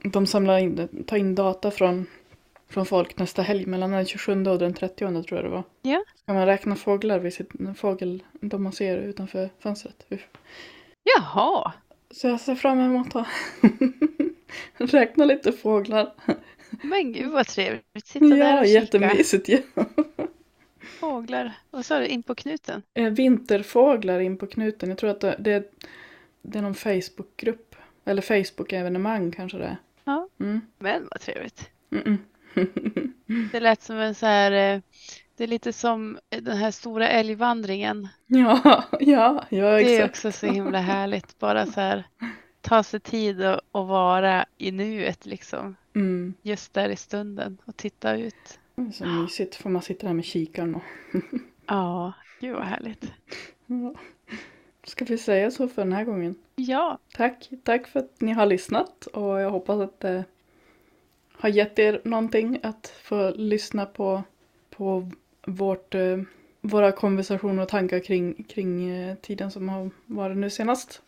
De 0.04 0.28
samlar 0.28 0.58
in, 0.58 1.04
tar 1.08 1.18
in 1.18 1.36
data 1.36 1.72
från, 1.72 2.06
från 2.70 2.86
folk 2.86 3.18
nästa 3.20 3.42
helg 3.42 3.66
mellan 3.66 3.92
den 3.92 4.06
27 4.06 4.46
och 4.48 4.60
den 4.60 4.74
30 4.74 4.96
tror 4.96 5.26
jag 5.32 5.44
det 5.44 5.50
var. 5.50 5.64
Ja. 5.82 6.04
Kan 6.26 6.36
man 6.36 6.46
räkna 6.46 6.76
fåglar 6.76 7.20
vid 7.20 7.34
sitt, 7.34 7.50
fågel, 7.78 8.24
de 8.32 8.64
man 8.64 8.72
ser 8.74 8.98
utanför 8.98 9.50
fönstret. 9.60 10.06
jaha. 11.04 11.74
Så 12.12 12.28
jag 12.28 12.40
ser 12.40 12.56
fram 12.56 12.80
emot 12.80 13.16
att 13.16 13.28
räkna 14.94 15.26
lite 15.26 15.52
fåglar. 15.52 16.14
Men 16.84 17.14
gud 17.14 17.32
vad 17.32 17.48
trevligt. 17.48 18.08
Sitta 18.08 18.26
där 18.26 18.38
Ja, 18.38 18.60
och 18.60 18.66
kika. 18.66 18.80
jättemysigt 18.80 19.50
ju. 19.50 19.62
Fåglar. 21.00 21.54
Vad 21.72 21.86
sa 21.86 22.00
du? 22.00 22.08
In 22.08 22.24
på 22.24 22.36
knuten? 22.36 22.82
Eh, 22.94 23.10
Vinterfåglar 23.10 24.20
in 24.20 24.38
på 24.38 24.48
knuten. 24.48 24.89
Jag 24.89 24.98
tror 24.98 25.10
att 25.10 25.22
det, 25.22 25.36
det, 25.39 25.72
det 26.41 26.58
är 26.58 26.62
någon 26.62 26.76
Facebookgrupp. 26.76 27.76
Eller 28.06 28.22
Facebook-evenemang 28.22 29.32
kanske 29.32 29.58
det 29.58 29.65
är. 29.65 29.78
Ja. 30.04 30.28
Mm. 30.39 30.62
Men 30.80 31.08
vad 31.12 31.22
trevligt. 31.22 31.70
Mm-mm. 31.89 32.17
Det 33.52 33.60
lät 33.60 33.82
som 33.82 33.98
en 33.98 34.15
så 34.15 34.26
här. 34.26 34.52
eh, 34.76 34.82
Det 35.38 35.44
är 35.44 35.48
lite 35.48 35.74
som 35.74 36.20
den 36.30 36.58
här 36.58 36.72
stora 36.72 37.08
älgvandringen. 37.10 38.08
ja, 38.28 38.84
ja, 39.00 39.46
ja 39.50 39.65
Det 39.72 39.82
är 39.82 40.04
exakt. 40.06 40.10
också 40.10 40.32
så 40.32 40.46
himla 40.48 40.80
härligt. 40.80 41.39
Bara 41.39 41.65
så 41.65 41.82
här 41.82 42.04
ta 42.62 42.84
sig 42.84 43.00
tid 43.00 43.46
och, 43.46 43.62
och 43.72 43.88
vara 43.88 44.46
i 44.58 44.72
nuet 44.72 45.26
liksom. 45.26 45.76
Mm. 45.96 46.34
Just 46.41 46.74
där 46.74 46.89
i 46.89 46.96
stunden 46.96 47.58
och 47.65 47.78
titta 47.78 48.15
ut. 48.17 48.60
Så 48.94 49.06
mysigt. 49.06 49.56
Får 49.56 49.70
man 49.70 49.82
sitta 49.82 50.08
där 50.08 50.14
med 50.14 50.26
kikaren 50.26 50.76
och... 50.76 50.82
Ja, 51.66 52.14
gud 52.40 52.56
vad 52.56 52.64
härligt. 52.66 53.12
Ja. 53.66 53.94
Ska 54.84 55.06
vi 55.06 55.18
säga 55.18 55.52
så 55.52 55.68
för 55.68 55.82
den 55.82 55.94
här 55.94 56.04
gången? 56.04 56.36
Ja, 56.56 56.98
Tack, 57.14 57.50
tack 57.64 57.88
för 57.88 58.00
att 58.00 58.22
ni 58.22 58.32
har 58.32 58.46
lyssnat 58.46 59.06
och 59.06 59.42
jag 59.42 59.50
hoppas 59.50 59.80
att 59.80 60.00
det 60.00 60.26
har 61.32 61.50
gett 61.50 61.80
er 61.80 62.02
någonting 62.04 62.60
att 62.64 62.88
få 63.04 63.32
lyssna 63.36 63.86
på, 63.86 64.24
på 64.70 65.12
vårt, 65.46 65.96
eh, 65.96 66.18
våra 66.62 66.92
konversationer 66.92 67.64
och 67.64 67.70
tankar 67.70 68.00
kring, 68.00 68.44
kring 68.44 68.90
eh, 68.90 69.16
tiden 69.16 69.52
som 69.52 69.70
har 69.70 69.90
varit 70.06 70.38
nu 70.38 70.50
senast. 70.50 71.02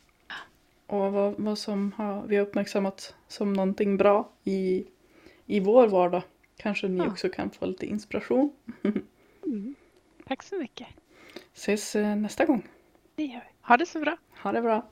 Och 0.87 1.11
vad, 1.13 1.33
vad 1.37 1.57
som 1.57 1.91
har, 1.91 2.23
vi 2.27 2.35
har 2.35 2.43
uppmärksammat 2.43 3.15
som 3.27 3.53
någonting 3.53 3.97
bra 3.97 4.29
i, 4.43 4.85
i 5.45 5.59
vår 5.59 5.87
vardag. 5.87 6.21
Kanske 6.63 6.87
ni 6.87 6.97
Ja. 6.97 7.07
också 7.07 7.29
kan 7.29 7.49
få 7.51 7.65
lite 7.65 7.85
inspiration. 7.85 8.51
Mm. 9.45 9.75
Tack 10.27 10.43
så 10.43 10.57
mycket. 10.59 10.87
Ses 11.53 11.95
eh, 11.95 12.15
nästa 12.15 12.45
gång. 12.45 12.67
Det 13.15 13.23
gör 13.23 13.33
vi. 13.39 13.55
Ha 13.61 13.77
det 13.77 13.85
så 13.85 13.99
bra. 13.99 14.17
Ha 14.43 14.51
det 14.51 14.61
bra. 14.61 14.89